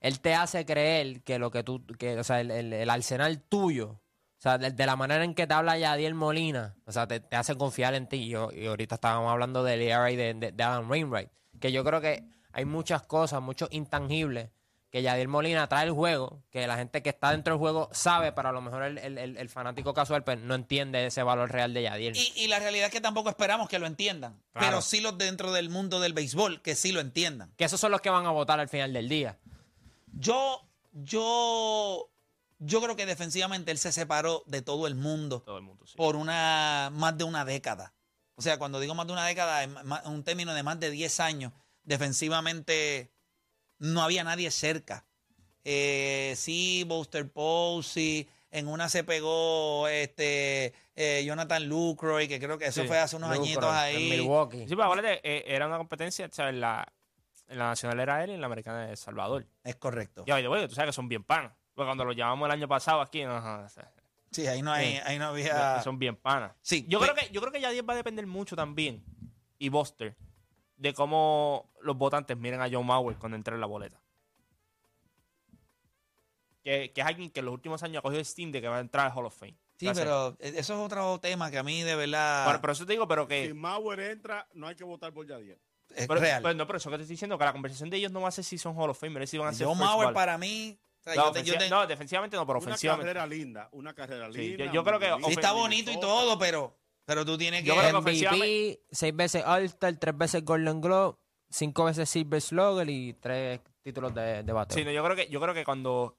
él 0.00 0.20
te 0.20 0.34
hace 0.34 0.64
creer 0.66 1.22
que 1.22 1.38
lo 1.38 1.50
que 1.50 1.62
tú, 1.62 1.84
que, 1.98 2.18
o 2.18 2.24
sea, 2.24 2.40
el, 2.40 2.50
el- 2.50 2.72
el 2.72 2.90
arsenal 2.90 3.40
tuyo, 3.42 3.90
o 3.90 4.42
sea, 4.42 4.56
de, 4.58 4.70
de 4.70 4.86
la 4.86 4.96
manera 4.96 5.22
en 5.24 5.34
que 5.34 5.46
te 5.46 5.52
habla 5.54 5.76
Yadier 5.78 6.14
Molina, 6.14 6.74
o 6.86 6.92
sea, 6.92 7.06
te, 7.06 7.20
te 7.20 7.36
hace 7.36 7.54
confiar 7.56 7.94
en 7.94 8.08
ti. 8.08 8.16
Y, 8.16 8.28
yo- 8.30 8.50
y 8.52 8.66
ahorita 8.66 8.94
estábamos 8.94 9.30
hablando 9.30 9.62
del 9.62 9.82
ERA 9.82 10.04
de, 10.04 10.34
de, 10.34 10.52
de 10.52 10.62
Adam 10.62 10.90
Wainwright, 10.90 11.28
que 11.60 11.72
yo 11.72 11.84
creo 11.84 12.00
que 12.00 12.24
hay 12.52 12.64
muchas 12.64 13.02
cosas, 13.02 13.42
muchos 13.42 13.68
intangibles 13.72 14.48
que 14.90 15.02
Yadier 15.02 15.28
Molina 15.28 15.68
trae 15.68 15.86
el 15.86 15.92
juego, 15.92 16.42
que 16.50 16.66
la 16.66 16.76
gente 16.76 17.00
que 17.00 17.10
está 17.10 17.30
dentro 17.30 17.52
del 17.54 17.60
juego 17.60 17.88
sabe, 17.92 18.32
pero 18.32 18.48
a 18.48 18.52
lo 18.52 18.60
mejor 18.60 18.82
el, 18.82 18.98
el- 18.98 19.18
el- 19.36 19.48
fanático 19.48 19.94
casual 19.94 20.24
pues, 20.24 20.40
no 20.40 20.56
entiende 20.56 21.06
ese 21.06 21.22
valor 21.22 21.52
real 21.52 21.72
de 21.74 21.82
Yadier. 21.82 22.16
Y, 22.16 22.32
y 22.34 22.48
la 22.48 22.58
realidad 22.58 22.86
es 22.86 22.92
que 22.92 23.00
tampoco 23.00 23.28
esperamos 23.28 23.68
que 23.68 23.78
lo 23.78 23.86
entiendan. 23.86 24.40
Claro. 24.52 24.66
Pero 24.66 24.82
sí 24.82 25.00
los 25.00 25.16
dentro 25.16 25.52
del 25.52 25.68
mundo 25.68 26.00
del 26.00 26.12
béisbol, 26.12 26.60
que 26.62 26.74
sí 26.74 26.90
lo 26.90 26.98
entiendan. 27.00 27.52
Que 27.56 27.66
esos 27.66 27.78
son 27.78 27.92
los 27.92 28.00
que 28.00 28.10
van 28.10 28.26
a 28.26 28.30
votar 28.32 28.58
al 28.58 28.68
final 28.68 28.92
del 28.92 29.08
día. 29.08 29.38
Yo, 30.12 30.68
yo, 30.92 32.10
yo 32.58 32.80
creo 32.82 32.96
que 32.96 33.06
defensivamente 33.06 33.70
él 33.70 33.78
se 33.78 33.92
separó 33.92 34.42
de 34.46 34.62
todo 34.62 34.86
el 34.86 34.94
mundo 34.94 35.42
Todo 35.42 35.56
el 35.58 35.62
mundo, 35.64 35.86
sí. 35.86 35.94
por 35.96 36.16
una 36.16 36.90
más 36.92 37.16
de 37.16 37.24
una 37.24 37.44
década. 37.44 37.94
O 38.36 38.42
sea, 38.42 38.58
cuando 38.58 38.80
digo 38.80 38.94
más 38.94 39.06
de 39.06 39.12
una 39.12 39.26
década, 39.26 39.62
es 39.64 39.68
ma- 39.84 40.02
un 40.06 40.24
término 40.24 40.54
de 40.54 40.62
más 40.62 40.80
de 40.80 40.90
10 40.90 41.20
años. 41.20 41.52
Defensivamente 41.84 43.12
no 43.78 44.02
había 44.02 44.24
nadie 44.24 44.50
cerca. 44.50 45.06
Eh, 45.64 46.34
sí, 46.36 46.84
Buster 46.86 47.30
Posey, 47.30 48.28
en 48.50 48.66
una 48.66 48.88
se 48.88 49.04
pegó 49.04 49.86
este 49.88 50.72
eh, 50.96 51.22
Jonathan 51.24 51.66
Lucroy, 51.66 52.28
que 52.28 52.38
creo 52.40 52.58
que 52.58 52.66
eso 52.66 52.82
Sí, 52.82 52.88
fue 52.88 52.98
hace 52.98 53.16
unos 53.16 53.28
Lucroy, 53.30 53.46
añitos 53.48 53.70
En 53.70 53.76
ahí. 53.76 54.10
Milwaukee. 54.10 54.58
Sí, 54.60 54.68
pero 54.70 54.84
acuérdate, 54.84 55.20
eh, 55.22 55.44
era 55.46 55.66
una 55.66 55.76
competencia, 55.78 56.26
o 56.26 56.32
sea, 56.32 56.48
en 56.48 56.60
la, 56.60 56.90
en 57.50 57.58
la 57.58 57.66
nacional 57.66 58.00
era 58.00 58.24
él 58.24 58.30
y 58.30 58.34
en 58.34 58.40
la 58.40 58.46
americana 58.46 58.86
de 58.86 58.90
El 58.92 58.96
Salvador. 58.96 59.46
Es 59.64 59.76
correcto. 59.76 60.22
Y 60.26 60.30
the 60.30 60.48
way, 60.48 60.66
tú 60.68 60.74
sabes 60.74 60.88
que 60.88 60.92
son 60.94 61.08
bien 61.08 61.24
panas. 61.24 61.52
Porque 61.74 61.86
cuando 61.88 62.04
lo 62.04 62.12
llamamos 62.12 62.46
el 62.46 62.52
año 62.52 62.68
pasado 62.68 63.00
aquí, 63.00 63.22
Sí, 64.32 64.46
ahí 64.46 64.62
no 64.62 64.72
hay, 64.72 64.92
Sí. 64.92 64.98
ahí 65.04 65.18
no 65.18 65.26
había. 65.26 65.82
son 65.82 65.98
bien 65.98 66.14
panas. 66.16 66.52
Sí, 66.62 66.86
Yo 66.88 66.98
pues- 66.98 67.10
creo 67.10 67.26
que 67.26 67.32
yo 67.32 67.40
creo 67.40 67.52
que 67.52 67.60
Yadier 67.60 67.88
va 67.88 67.94
a 67.94 67.96
depender 67.96 68.26
mucho 68.26 68.54
también 68.56 69.04
y 69.58 69.68
Buster 69.68 70.16
de 70.76 70.94
cómo 70.94 71.72
los 71.82 71.96
votantes 71.96 72.36
miren 72.36 72.60
a 72.62 72.68
John 72.70 72.86
Mauer 72.86 73.16
cuando 73.18 73.36
entre 73.36 73.54
en 73.54 73.60
la 73.60 73.66
boleta. 73.66 74.00
Que, 76.62 76.92
que 76.92 77.00
es 77.00 77.06
alguien 77.06 77.30
que 77.30 77.40
en 77.40 77.46
los 77.46 77.54
últimos 77.54 77.82
años 77.82 77.98
ha 77.98 78.02
cogido 78.02 78.22
Steam 78.22 78.52
de 78.52 78.60
que 78.60 78.68
va 78.68 78.76
a 78.76 78.80
entrar 78.80 79.06
al 79.06 79.12
Hall 79.16 79.26
of 79.26 79.34
Fame. 79.36 79.56
Sí, 79.78 79.86
Gracias. 79.86 80.04
pero 80.04 80.36
eso 80.40 80.74
es 80.74 80.78
otro 80.78 81.18
tema 81.18 81.50
que 81.50 81.56
a 81.58 81.62
mí 81.62 81.82
de 81.82 81.96
verdad 81.96 82.44
Pero, 82.46 82.60
pero 82.60 82.72
eso 82.74 82.84
te 82.84 82.92
digo, 82.92 83.08
pero 83.08 83.26
que. 83.26 83.46
Si 83.46 83.54
Mauer 83.54 83.98
entra, 84.00 84.46
no 84.52 84.68
hay 84.68 84.74
que 84.76 84.84
votar 84.84 85.12
por 85.12 85.26
Yadier. 85.26 85.58
Es 85.94 86.06
pero, 86.06 86.20
real. 86.20 86.42
pero 86.42 86.54
no, 86.54 86.66
pero 86.66 86.76
eso 86.78 86.90
que 86.90 86.96
te 86.96 87.02
estoy 87.02 87.14
diciendo, 87.14 87.36
que 87.38 87.44
la 87.44 87.52
conversación 87.52 87.90
de 87.90 87.96
ellos 87.96 88.12
no 88.12 88.20
va 88.20 88.28
a 88.28 88.32
ser 88.32 88.44
si 88.44 88.58
son 88.58 88.76
Hall 88.76 88.90
of 88.90 88.98
Fame, 88.98 89.22
es 89.22 89.30
si 89.30 89.38
van 89.38 89.48
a 89.48 89.52
ser. 89.52 89.66
John 89.66 89.78
Mauer 89.78 90.12
para 90.12 90.38
mí. 90.38 90.78
o 91.00 91.02
sea, 91.02 91.14
No, 91.14 91.26
yo 91.26 91.32
te- 91.32 91.38
yo 91.38 91.54
ofensiva- 91.54 91.58
te- 91.58 91.70
no, 91.70 91.86
defensivamente 91.86 92.36
no, 92.36 92.46
pero 92.46 92.58
Una 92.58 92.66
ofensivamente. 92.68 93.06
carrera 93.08 93.26
linda, 93.26 93.68
una 93.72 93.94
carrera 93.94 94.30
Sí, 94.32 94.38
linda. 94.38 94.66
yo- 94.66 94.72
yo 94.72 94.84
creo 94.84 94.98
que 94.98 95.24
sí, 95.26 95.30
está 95.32 95.52
bonito 95.52 95.90
y 95.90 95.98
todo, 95.98 96.38
pero, 96.38 96.76
pero 97.06 97.24
tú 97.24 97.38
tienes 97.38 97.62
que. 97.62 97.68
Yo 97.68 97.74
creo 97.76 97.90
que 97.90 97.96
ofensivamente- 97.96 98.80
seis 98.90 99.16
veces 99.16 99.42
All-Star, 99.46 99.96
tres 99.96 100.16
veces 100.18 100.44
Golden 100.44 100.80
Globe, 100.80 101.16
cinco 101.48 101.84
veces 101.84 102.08
Silver 102.10 102.40
Slugger 102.40 102.88
y 102.90 103.14
tres 103.14 103.60
títulos 103.82 104.14
de, 104.14 104.42
de 104.42 104.52
bateo. 104.52 104.76
Sí, 104.76 104.84
no, 104.84 104.90
yo 104.90 105.02
creo 105.02 105.16
que 105.16 105.28
yo 105.28 105.40
creo 105.40 105.54
que 105.54 105.64
cuando 105.64 106.18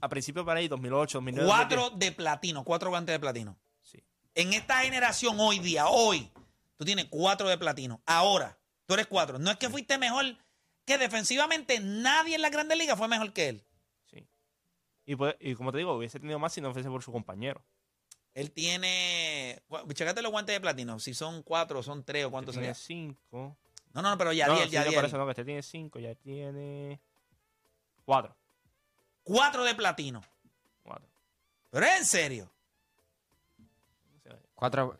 a 0.00 0.08
principios 0.08 0.44
para 0.44 0.58
ahí 0.60 0.66
2008, 0.68 1.18
2009, 1.18 1.48
Cuatro 1.48 1.90
de 1.90 2.10
platino, 2.12 2.64
cuatro 2.64 2.90
guantes 2.90 3.12
de 3.14 3.20
platino. 3.20 3.56
Sí. 3.80 4.02
En 4.34 4.52
esta 4.52 4.80
generación, 4.80 5.36
hoy 5.38 5.60
día, 5.60 5.86
hoy, 5.88 6.30
tú 6.76 6.84
tienes 6.84 7.06
cuatro 7.08 7.48
de 7.48 7.56
platino. 7.56 8.02
Ahora, 8.04 8.57
tú 8.88 8.94
eres 8.94 9.06
cuatro. 9.06 9.38
No 9.38 9.50
es 9.50 9.58
que 9.58 9.68
fuiste 9.68 9.98
mejor, 9.98 10.24
que 10.86 10.96
defensivamente 10.96 11.78
nadie 11.78 12.36
en 12.36 12.42
la 12.42 12.48
Grandes 12.48 12.78
Ligas 12.78 12.96
fue 12.96 13.06
mejor 13.06 13.32
que 13.34 13.50
él. 13.50 13.62
Sí. 14.10 14.26
Y, 15.04 15.14
pues- 15.14 15.36
y 15.40 15.54
como 15.54 15.70
te 15.70 15.78
digo, 15.78 15.92
hubiese 15.94 16.18
tenido 16.18 16.38
más 16.38 16.54
si 16.54 16.62
no 16.62 16.72
fuese 16.72 16.88
por 16.88 17.02
su 17.02 17.12
compañero. 17.12 17.62
Él 18.32 18.50
tiene. 18.50 19.62
Checate 19.92 20.22
los 20.22 20.32
guantes 20.32 20.54
de 20.54 20.60
platino. 20.60 20.98
Si 20.98 21.12
son 21.12 21.42
cuatro, 21.42 21.82
son 21.82 22.02
tres 22.04 22.24
o 22.24 22.30
cuántos 22.30 22.54
Este 22.54 22.62
tiene 22.62 22.74
serían. 22.74 23.10
cinco. 23.14 23.56
No, 23.92 24.00
no, 24.02 24.10
no, 24.10 24.18
pero 24.18 24.32
ya 24.32 24.46
no, 24.46 24.54
diez, 24.54 24.66
sí, 24.66 24.72
ya 24.72 24.84
no, 24.84 24.92
por 24.92 25.04
eso 25.04 25.18
no, 25.18 25.24
que 25.26 25.32
este 25.32 25.44
tiene 25.44 25.62
cinco, 25.62 25.98
ya 25.98 26.14
tiene 26.14 26.98
cuatro. 28.04 28.34
Cuatro 29.24 29.64
de 29.64 29.74
platino. 29.74 30.22
Cuatro. 30.82 31.08
Pero 31.70 31.84
es 31.86 31.98
en 31.98 32.06
serio. 32.06 32.50
Cuatro, 34.54 34.98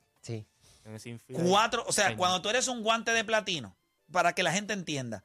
Cuatro, 1.50 1.84
o 1.86 1.92
sea, 1.92 2.16
cuando 2.16 2.40
tú 2.42 2.48
eres 2.48 2.68
un 2.68 2.82
guante 2.82 3.12
de 3.12 3.24
platino, 3.24 3.76
para 4.10 4.34
que 4.34 4.42
la 4.42 4.52
gente 4.52 4.72
entienda, 4.72 5.24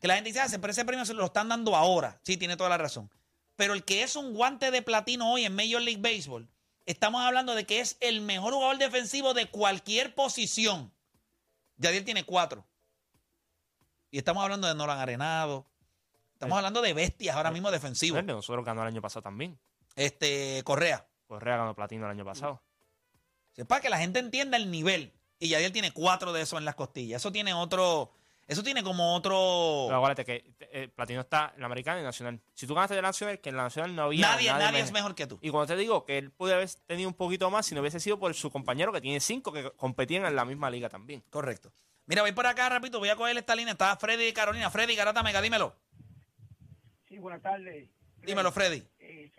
que 0.00 0.08
la 0.08 0.14
gente 0.14 0.30
dice, 0.30 0.40
ah, 0.40 0.46
pero 0.60 0.70
ese 0.70 0.84
premio 0.84 1.04
se 1.04 1.14
lo 1.14 1.24
están 1.26 1.48
dando 1.48 1.76
ahora. 1.76 2.20
Sí, 2.22 2.36
tiene 2.36 2.56
toda 2.56 2.70
la 2.70 2.78
razón. 2.78 3.10
Pero 3.56 3.74
el 3.74 3.84
que 3.84 4.02
es 4.02 4.16
un 4.16 4.34
guante 4.34 4.70
de 4.70 4.82
platino 4.82 5.32
hoy 5.32 5.44
en 5.44 5.54
Major 5.54 5.80
League 5.80 6.00
Baseball, 6.00 6.48
estamos 6.86 7.22
hablando 7.22 7.54
de 7.54 7.64
que 7.66 7.80
es 7.80 7.96
el 8.00 8.20
mejor 8.20 8.52
jugador 8.54 8.78
defensivo 8.78 9.32
de 9.34 9.46
cualquier 9.50 10.14
posición. 10.14 10.92
Yadier 11.76 12.04
tiene 12.04 12.24
cuatro. 12.24 12.66
Y 14.10 14.18
estamos 14.18 14.42
hablando 14.42 14.68
de 14.68 14.74
Nolan 14.74 14.98
Arenado. 14.98 15.66
Estamos 16.34 16.54
Eh. 16.54 16.58
hablando 16.58 16.82
de 16.82 16.92
bestias 16.94 17.36
ahora 17.36 17.50
mismo 17.50 17.70
defensivos. 17.70 18.22
Nosotros 18.24 18.64
ganó 18.64 18.82
el 18.82 18.88
año 18.88 19.00
pasado 19.02 19.22
también. 19.22 19.58
Este, 19.96 20.62
Correa. 20.64 21.06
Correa 21.26 21.56
ganó 21.56 21.74
platino 21.74 22.04
el 22.06 22.10
año 22.10 22.24
pasado. 22.24 22.62
Es 23.56 23.66
para 23.66 23.80
que 23.80 23.90
la 23.90 23.98
gente 23.98 24.18
entienda 24.18 24.56
el 24.56 24.70
nivel. 24.70 25.12
Y 25.38 25.48
Yadier 25.48 25.72
tiene 25.72 25.92
cuatro 25.92 26.32
de 26.32 26.42
esos 26.42 26.58
en 26.58 26.64
las 26.64 26.74
costillas. 26.74 27.22
Eso 27.22 27.32
tiene 27.32 27.52
otro. 27.52 28.12
Eso 28.46 28.62
tiene 28.62 28.82
como 28.82 29.14
otro. 29.14 29.84
Pero 29.86 29.96
acuérdate 29.96 30.24
que 30.24 30.54
eh, 30.60 30.88
platino 30.88 31.20
está 31.22 31.52
en 31.54 31.60
la 31.60 31.66
americana 31.66 32.00
y 32.00 32.02
nacional. 32.02 32.40
Si 32.52 32.66
tú 32.66 32.74
ganaste 32.74 32.94
de 32.94 33.02
la 33.02 33.08
nacional, 33.08 33.40
que 33.40 33.48
en 33.48 33.56
la 33.56 33.62
nacional 33.64 33.94
no 33.94 34.02
había 34.02 34.28
nadie 34.28 34.50
nadie 34.50 34.80
es 34.80 34.92
mejor 34.92 35.14
que 35.14 35.26
tú. 35.26 35.38
Y 35.40 35.50
cuando 35.50 35.74
te 35.74 35.76
digo 35.80 36.04
que 36.04 36.18
él 36.18 36.30
puede 36.30 36.54
haber 36.54 36.68
tenido 36.86 37.08
un 37.08 37.14
poquito 37.14 37.50
más 37.50 37.66
si 37.66 37.74
no 37.74 37.80
hubiese 37.80 38.00
sido 38.00 38.18
por 38.18 38.34
su 38.34 38.50
compañero 38.50 38.92
que 38.92 39.00
tiene 39.00 39.20
cinco 39.20 39.52
que 39.52 39.70
competían 39.72 40.26
en 40.26 40.36
la 40.36 40.44
misma 40.44 40.70
liga 40.70 40.88
también. 40.88 41.22
Correcto. 41.30 41.72
Mira, 42.06 42.20
voy 42.20 42.32
por 42.32 42.46
acá, 42.46 42.68
rapidito. 42.68 42.98
Voy 42.98 43.08
a 43.08 43.16
coger 43.16 43.36
esta 43.38 43.54
línea. 43.54 43.72
Está 43.72 43.96
Freddy 43.96 44.26
de 44.26 44.32
Carolina. 44.34 44.70
Freddy, 44.70 44.94
Garata 44.94 45.22
Mega, 45.22 45.40
dímelo. 45.40 45.74
Sí, 47.08 47.18
buenas 47.18 47.40
tardes. 47.40 47.88
Dímelo, 48.18 48.52
Freddy. 48.52 48.82
Eh, 48.98 49.32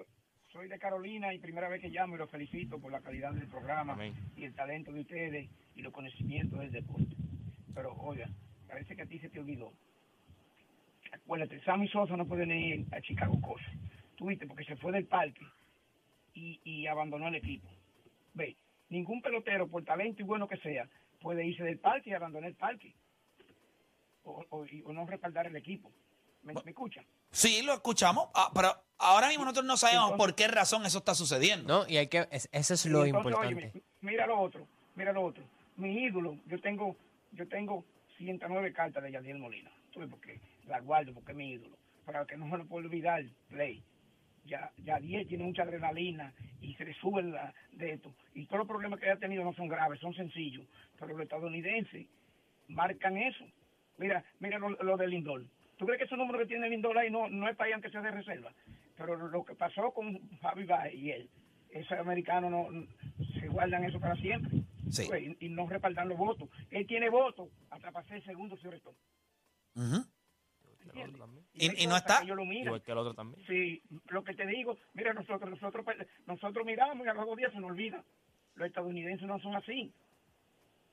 soy 0.55 0.69
de 0.69 0.79
Carolina 0.79 1.33
y 1.33 1.39
primera 1.39 1.67
vez 1.67 1.81
que 1.81 1.89
llamo 1.89 2.15
y 2.15 2.17
los 2.17 2.31
felicito 2.31 2.79
por 2.79 2.89
la 2.89 3.01
calidad 3.01 3.33
del 3.33 3.45
programa 3.49 3.91
Amén. 3.91 4.13
y 4.37 4.45
el 4.45 4.55
talento 4.55 4.93
de 4.93 5.01
ustedes 5.01 5.49
y 5.75 5.81
los 5.81 5.91
conocimientos 5.91 6.57
del 6.59 6.71
deporte. 6.71 7.13
Pero, 7.73 7.91
oiga, 7.95 8.29
parece 8.65 8.95
que 8.95 9.01
a 9.01 9.05
ti 9.05 9.19
se 9.19 9.27
te 9.29 9.41
olvidó. 9.41 9.73
Acuérdate, 11.11 11.61
Sammy 11.65 11.89
Sosa 11.89 12.15
no 12.15 12.25
puede 12.25 12.45
ir 12.57 12.85
a 12.93 13.01
Chicago 13.01 13.39
Cosa. 13.41 13.65
Tuviste, 14.15 14.47
porque 14.47 14.63
se 14.63 14.77
fue 14.77 14.93
del 14.93 15.05
parque 15.07 15.45
y, 16.33 16.61
y 16.63 16.87
abandonó 16.87 17.27
el 17.27 17.35
equipo. 17.35 17.67
Ve, 18.33 18.55
ningún 18.87 19.21
pelotero, 19.21 19.67
por 19.67 19.83
talento 19.83 20.21
y 20.21 20.25
bueno 20.25 20.47
que 20.47 20.55
sea, 20.57 20.87
puede 21.19 21.45
irse 21.45 21.63
del 21.63 21.79
parque 21.79 22.11
y 22.11 22.13
abandonar 22.13 22.49
el 22.49 22.55
parque. 22.55 22.95
O, 24.23 24.41
o- 24.51 24.65
y- 24.65 24.81
o 24.85 24.93
no 24.93 25.05
respaldar 25.05 25.47
el 25.47 25.55
equipo. 25.57 25.91
¿Me, 26.43 26.53
me 26.63 26.71
escuchan? 26.71 27.05
Sí, 27.29 27.61
lo 27.61 27.73
escuchamos. 27.73 28.29
Ah, 28.33 28.49
pero 28.53 28.69
ahora 28.97 29.27
mismo 29.29 29.43
nosotros 29.45 29.65
no 29.65 29.77
sabemos 29.77 30.11
Entonces- 30.11 30.25
por 30.25 30.35
qué 30.35 30.47
razón 30.47 30.85
eso 30.85 30.97
está 30.99 31.15
sucediendo. 31.15 31.67
¿No? 31.85 31.89
Y 31.89 31.97
hay 31.97 32.07
que, 32.07 32.27
es- 32.31 32.49
eso 32.51 32.73
es 32.73 32.85
lo 32.85 33.05
entonces, 33.05 33.33
importante. 33.51 33.83
mira 34.01 34.25
lo 34.27 34.39
otro, 34.39 34.67
mira 34.95 35.11
lo 35.13 35.23
otro. 35.23 35.43
Mi 35.77 36.03
ídolo, 36.05 36.37
yo 36.47 36.59
tengo, 36.61 36.95
yo 37.31 37.47
tengo 37.47 37.83
109 38.17 38.71
cartas 38.73 39.03
de 39.03 39.11
Yadiel 39.11 39.39
Molina. 39.39 39.71
Tú 39.91 39.99
ves 39.99 40.09
por 40.09 40.19
qué, 40.21 40.39
la 40.67 40.79
guardo 40.79 41.13
porque 41.13 41.31
es 41.31 41.37
mi 41.37 41.51
ídolo. 41.51 41.77
para 42.05 42.23
que 42.25 42.37
no 42.37 42.47
se 42.51 42.57
lo 42.57 42.65
pueda 42.67 42.85
olvidar, 42.85 43.23
Play. 43.49 43.81
Ya, 44.45 44.71
ya 44.77 44.99
10 44.99 45.27
tiene 45.27 45.43
mucha 45.43 45.63
adrenalina 45.63 46.31
y 46.61 46.75
se 46.75 46.85
le 46.85 46.93
sube 46.93 47.23
la, 47.23 47.51
de 47.71 47.93
esto. 47.93 48.13
Y 48.35 48.45
todos 48.45 48.59
los 48.59 48.67
problemas 48.67 48.99
que 48.99 49.09
haya 49.09 49.19
tenido 49.19 49.43
no 49.43 49.53
son 49.55 49.67
graves, 49.67 49.99
son 49.99 50.13
sencillos. 50.13 50.67
Pero 50.99 51.13
los 51.13 51.21
estadounidenses 51.21 52.05
marcan 52.67 53.17
eso. 53.17 53.43
Mira, 53.97 54.23
mira 54.39 54.59
lo, 54.59 54.69
lo 54.69 54.97
de 54.97 55.07
Lindor. 55.07 55.45
¿Tú 55.77 55.85
crees 55.87 55.97
que 55.97 56.05
ese 56.05 56.15
número 56.15 56.37
que 56.37 56.45
tiene 56.45 56.69
Lindor 56.69 56.95
ahí 56.97 57.09
no, 57.09 57.27
no 57.27 57.49
es 57.49 57.55
para 57.55 57.69
ir 57.69 57.73
aunque 57.73 57.89
sea 57.89 58.01
de 58.01 58.11
reserva? 58.11 58.53
Pero 58.97 59.15
lo 59.27 59.43
que 59.43 59.55
pasó 59.55 59.91
con 59.91 60.29
Javi 60.39 60.65
Baez 60.65 60.93
y 60.95 61.11
él, 61.11 61.29
esos 61.69 61.97
americanos 61.99 62.51
no, 62.51 62.87
se 63.39 63.47
guardan 63.47 63.83
eso 63.83 63.99
para 63.99 64.15
siempre. 64.15 64.61
Sí. 64.89 65.05
Pues, 65.07 65.23
Y, 65.23 65.45
y 65.47 65.49
no 65.49 65.67
respaldan 65.67 66.07
los 66.09 66.17
votos. 66.17 66.49
Él 66.71 66.85
tiene 66.87 67.09
votos 67.09 67.49
hasta 67.69 67.91
para 67.91 68.07
ser 68.07 68.23
segundo 68.23 68.55
el 70.93 71.09
otro 71.09 71.17
también. 71.19 71.45
Y- 71.53 71.87
no 71.87 71.97
está- 71.97 72.21
ellos 72.23 72.37
lo. 72.37 72.67
Igual 72.67 72.81
que 72.81 72.91
el 72.91 72.97
otro 72.97 73.13
también. 73.13 73.45
Sí, 73.47 73.81
lo 74.09 74.23
que 74.23 74.33
te 74.33 74.45
digo, 74.45 74.77
mira, 74.93 75.13
nosotros, 75.13 75.49
nosotros, 75.49 75.85
nosotros 76.25 76.65
miramos 76.65 77.05
y 77.05 77.09
a 77.09 77.13
los 77.13 77.25
dos 77.25 77.35
días 77.35 77.51
se 77.51 77.59
nos 77.59 77.71
olvida. 77.71 78.03
Los 78.55 78.67
estadounidenses 78.67 79.27
no 79.27 79.37
son 79.39 79.55
así. 79.55 79.91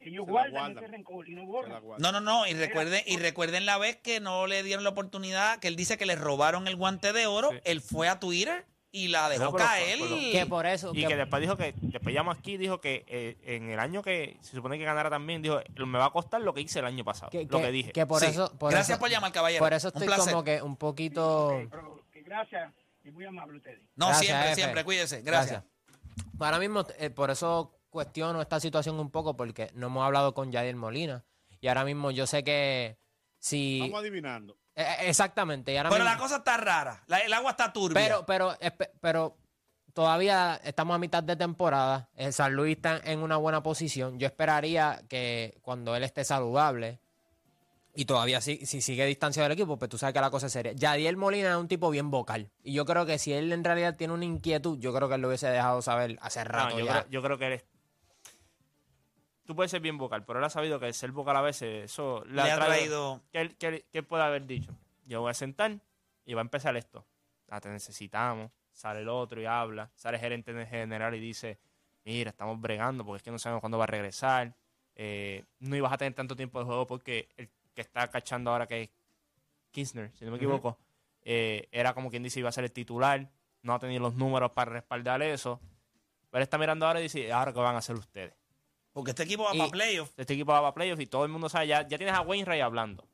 Ellos 0.04 0.26
guardan, 0.26 0.52
guardan. 0.52 0.78
ese 0.84 0.86
rencor 0.88 1.28
y 1.28 1.34
no 1.34 1.46
borran. 1.46 1.82
No, 1.98 2.12
no, 2.12 2.20
no. 2.20 2.46
Y 2.46 2.54
recuerden, 2.54 3.02
y 3.06 3.16
recuerden 3.18 3.66
la 3.66 3.78
vez 3.78 3.96
que 3.96 4.20
no 4.20 4.46
le 4.46 4.62
dieron 4.62 4.82
la 4.84 4.90
oportunidad, 4.90 5.58
que 5.60 5.68
él 5.68 5.76
dice 5.76 5.96
que 5.98 6.06
le 6.06 6.16
robaron 6.16 6.66
el 6.68 6.76
guante 6.76 7.12
de 7.12 7.26
oro. 7.26 7.50
Sí. 7.50 7.58
Él 7.64 7.80
fue 7.80 8.08
a 8.08 8.18
Twitter 8.20 8.66
y 8.90 9.08
la 9.08 9.28
dejó 9.28 9.44
No, 9.44 9.52
pero 9.52 9.64
caer. 9.64 9.98
Que 10.32 10.44
por 10.46 10.66
eso. 10.66 10.90
Y 10.94 11.02
que- 11.02 11.08
que 11.08 11.16
después 11.16 11.40
dijo 11.40 11.56
que, 11.56 11.74
después 11.80 12.14
llamó 12.14 12.30
aquí, 12.30 12.56
dijo 12.58 12.80
que 12.80 13.04
eh, 13.06 13.36
en 13.44 13.70
el 13.70 13.78
año 13.78 14.02
que 14.02 14.36
se 14.42 14.52
supone 14.56 14.76
que 14.78 14.84
ganara 14.84 15.08
también, 15.08 15.40
dijo, 15.40 15.60
me 15.86 15.98
va 15.98 16.06
a 16.06 16.10
costar 16.10 16.40
lo 16.42 16.52
que 16.52 16.60
hice 16.60 16.80
el 16.80 16.84
año 16.84 17.04
pasado, 17.04 17.30
que- 17.30 17.44
lo 17.44 17.58
que- 17.58 17.64
que 17.64 17.70
dije. 17.72 17.92
que 17.92 18.04
por 18.04 18.20
Sí. 18.20 18.26
eso. 18.26 18.52
por 18.58 18.70
Gracias 18.70 18.96
eso- 18.96 19.00
por 19.00 19.08
llamar, 19.10 19.32
caballero. 19.32 19.64
Por 19.64 19.72
eso 19.72 19.88
estoy 19.88 20.08
como 20.08 20.44
que 20.44 20.60
un 20.60 20.76
poquito. 20.76 21.46
Ok, 21.48 21.68
pero 21.70 22.04
que 22.12 22.22
gracias 22.22 22.72
y 23.04 23.10
muy 23.10 23.24
amable 23.24 23.56
ustedes. 23.58 23.80
No, 23.96 24.08
Gracias, 24.08 24.26
siempre, 24.26 24.54
siempre. 24.56 24.84
Cuídese. 24.84 25.22
Gracias. 25.22 25.62
Ahora 26.38 26.58
mismo, 26.58 26.84
eh, 26.98 27.08
por 27.10 27.30
eso 27.30 27.72
cuestiono 27.92 28.42
esta 28.42 28.58
situación 28.58 28.98
un 28.98 29.10
poco, 29.10 29.36
porque 29.36 29.70
no 29.74 29.86
hemos 29.86 30.04
hablado 30.04 30.34
con 30.34 30.50
Yadier 30.50 30.74
Molina. 30.74 31.24
Y 31.60 31.68
ahora 31.68 31.84
mismo 31.84 32.10
yo 32.10 32.26
sé 32.26 32.42
que 32.42 32.96
si. 33.38 33.80
Estamos 33.82 34.00
adivinando. 34.00 34.56
Eh, 34.74 34.82
eh, 34.82 34.96
exactamente. 35.08 35.72
Y 35.72 35.76
ahora 35.76 35.90
Pero 35.90 36.02
mismo- 36.04 36.14
la 36.16 36.20
cosa 36.20 36.36
está 36.38 36.56
rara. 36.56 37.04
La- 37.06 37.18
el 37.18 37.32
agua 37.32 37.52
está 37.52 37.72
turbia. 37.72 37.94
Pero, 38.02 38.26
pero, 38.26 38.56
pero 39.00 39.36
todavía 39.92 40.58
estamos 40.64 40.94
a 40.94 40.98
mitad 40.98 41.22
de 41.22 41.36
temporada. 41.36 42.08
El 42.16 42.32
San 42.32 42.54
Luis 42.54 42.76
está 42.76 42.98
en 43.04 43.20
una 43.20 43.36
buena 43.36 43.62
posición. 43.62 44.18
Yo 44.18 44.26
esperaría 44.26 45.02
que 45.08 45.58
cuando 45.62 45.94
él 45.94 46.02
esté 46.02 46.24
saludable 46.24 46.98
y 47.94 48.06
todavía 48.06 48.40
si, 48.40 48.64
si 48.64 48.80
sigue 48.80 49.04
distanciado 49.04 49.44
del 49.50 49.58
equipo, 49.58 49.78
pues 49.78 49.90
tú 49.90 49.98
sabes 49.98 50.14
que 50.14 50.20
la 50.22 50.30
cosa 50.30 50.46
es 50.46 50.52
seria. 50.52 50.72
Yadiel 50.72 51.18
Molina 51.18 51.50
es 51.50 51.56
un 51.56 51.68
tipo 51.68 51.90
bien 51.90 52.10
vocal. 52.10 52.50
Y 52.64 52.72
yo 52.72 52.86
creo 52.86 53.04
que 53.04 53.18
si 53.18 53.34
él 53.34 53.52
en 53.52 53.62
realidad 53.62 53.96
tiene 53.96 54.14
una 54.14 54.24
inquietud, 54.24 54.78
yo 54.78 54.94
creo 54.94 55.08
que 55.10 55.16
él 55.16 55.20
lo 55.20 55.28
hubiese 55.28 55.48
dejado 55.48 55.82
saber 55.82 56.18
hace 56.22 56.42
No, 56.44 56.50
rato 56.50 56.78
yo, 56.78 56.86
ya. 56.86 56.92
creo, 56.92 57.10
yo 57.10 57.22
creo 57.22 57.38
que 57.38 57.44
eres... 57.44 57.64
Tú 59.44 59.54
puedes 59.56 59.70
ser 59.70 59.80
bien 59.80 59.98
vocal, 59.98 60.24
pero 60.24 60.38
él 60.38 60.44
ha 60.44 60.50
sabido 60.50 60.78
que 60.78 60.92
ser 60.92 61.10
vocal 61.12 61.36
a 61.36 61.40
veces, 61.42 61.84
eso 61.90 62.22
le 62.26 62.42
ha 62.42 62.56
traído. 62.66 63.20
¿Qué, 63.32 63.40
él- 63.40 63.56
qué 63.56 63.84
qué 63.90 64.02
puede 64.02 64.22
haber 64.22 64.46
dicho? 64.46 64.72
Yo 65.04 65.20
voy 65.20 65.30
a 65.30 65.34
sentar 65.34 65.78
y 66.24 66.34
va 66.34 66.40
a 66.40 66.44
empezar 66.44 66.76
esto. 66.76 67.04
Ah, 67.48 67.60
te 67.60 67.68
necesitamos. 67.68 68.50
Sale 68.72 69.00
el 69.00 69.08
otro 69.08 69.40
y 69.40 69.44
habla. 69.46 69.90
Sale 69.94 70.16
el 70.16 70.20
gerente 70.22 70.66
general 70.66 71.14
y 71.14 71.20
dice, 71.20 71.58
mira, 72.04 72.30
estamos 72.30 72.60
bregando 72.60 73.04
porque 73.04 73.16
es 73.18 73.22
que 73.22 73.30
no 73.32 73.38
sabemos 73.38 73.60
cuándo 73.60 73.78
va 73.78 73.84
a 73.84 73.88
regresar. 73.88 74.54
Eh, 74.94 75.44
no 75.58 75.74
ibas 75.76 75.92
a 75.92 75.98
tener 75.98 76.14
tanto 76.14 76.36
tiempo 76.36 76.58
de 76.60 76.64
juego 76.66 76.86
porque 76.86 77.28
el 77.36 77.50
que 77.74 77.80
está 77.82 78.08
cachando 78.08 78.50
ahora 78.52 78.66
que 78.66 78.82
es 78.82 78.90
Kirchner, 79.70 80.10
si 80.14 80.24
no 80.24 80.30
me 80.30 80.36
equivoco, 80.36 80.78
eh, 81.22 81.68
era 81.72 81.94
como 81.94 82.10
quien 82.10 82.22
dice 82.22 82.40
iba 82.40 82.48
a 82.48 82.52
ser 82.52 82.64
el 82.64 82.72
titular. 82.72 83.28
No 83.62 83.74
ha 83.74 83.78
tenido 83.78 84.00
los 84.02 84.14
números 84.14 84.52
para 84.52 84.70
respaldar 84.72 85.20
eso. 85.22 85.60
Pero 86.30 86.38
él 86.40 86.42
está 86.44 86.58
mirando 86.58 86.86
ahora 86.86 87.00
y 87.00 87.04
dice, 87.04 87.30
ahora 87.32 87.52
qué 87.52 87.58
van 87.60 87.74
a 87.74 87.78
hacer 87.78 87.96
ustedes. 87.96 88.34
Porque 88.92 89.10
este 89.12 89.22
equipo 89.22 89.44
va 89.44 89.54
Y- 89.54 89.58
para 89.58 89.70
playoffs. 89.70 90.12
Este 90.16 90.34
equipo 90.34 90.52
va 90.52 90.60
para 90.60 90.74
playoffs 90.74 91.02
y 91.02 91.06
todo 91.06 91.24
el 91.24 91.30
mundo 91.30 91.48
sabe, 91.48 91.66
ya, 91.66 91.86
ya 91.86 91.96
tienes 91.96 92.14
a 92.14 92.20
Wainwright 92.20 92.62
hablando. 92.62 93.06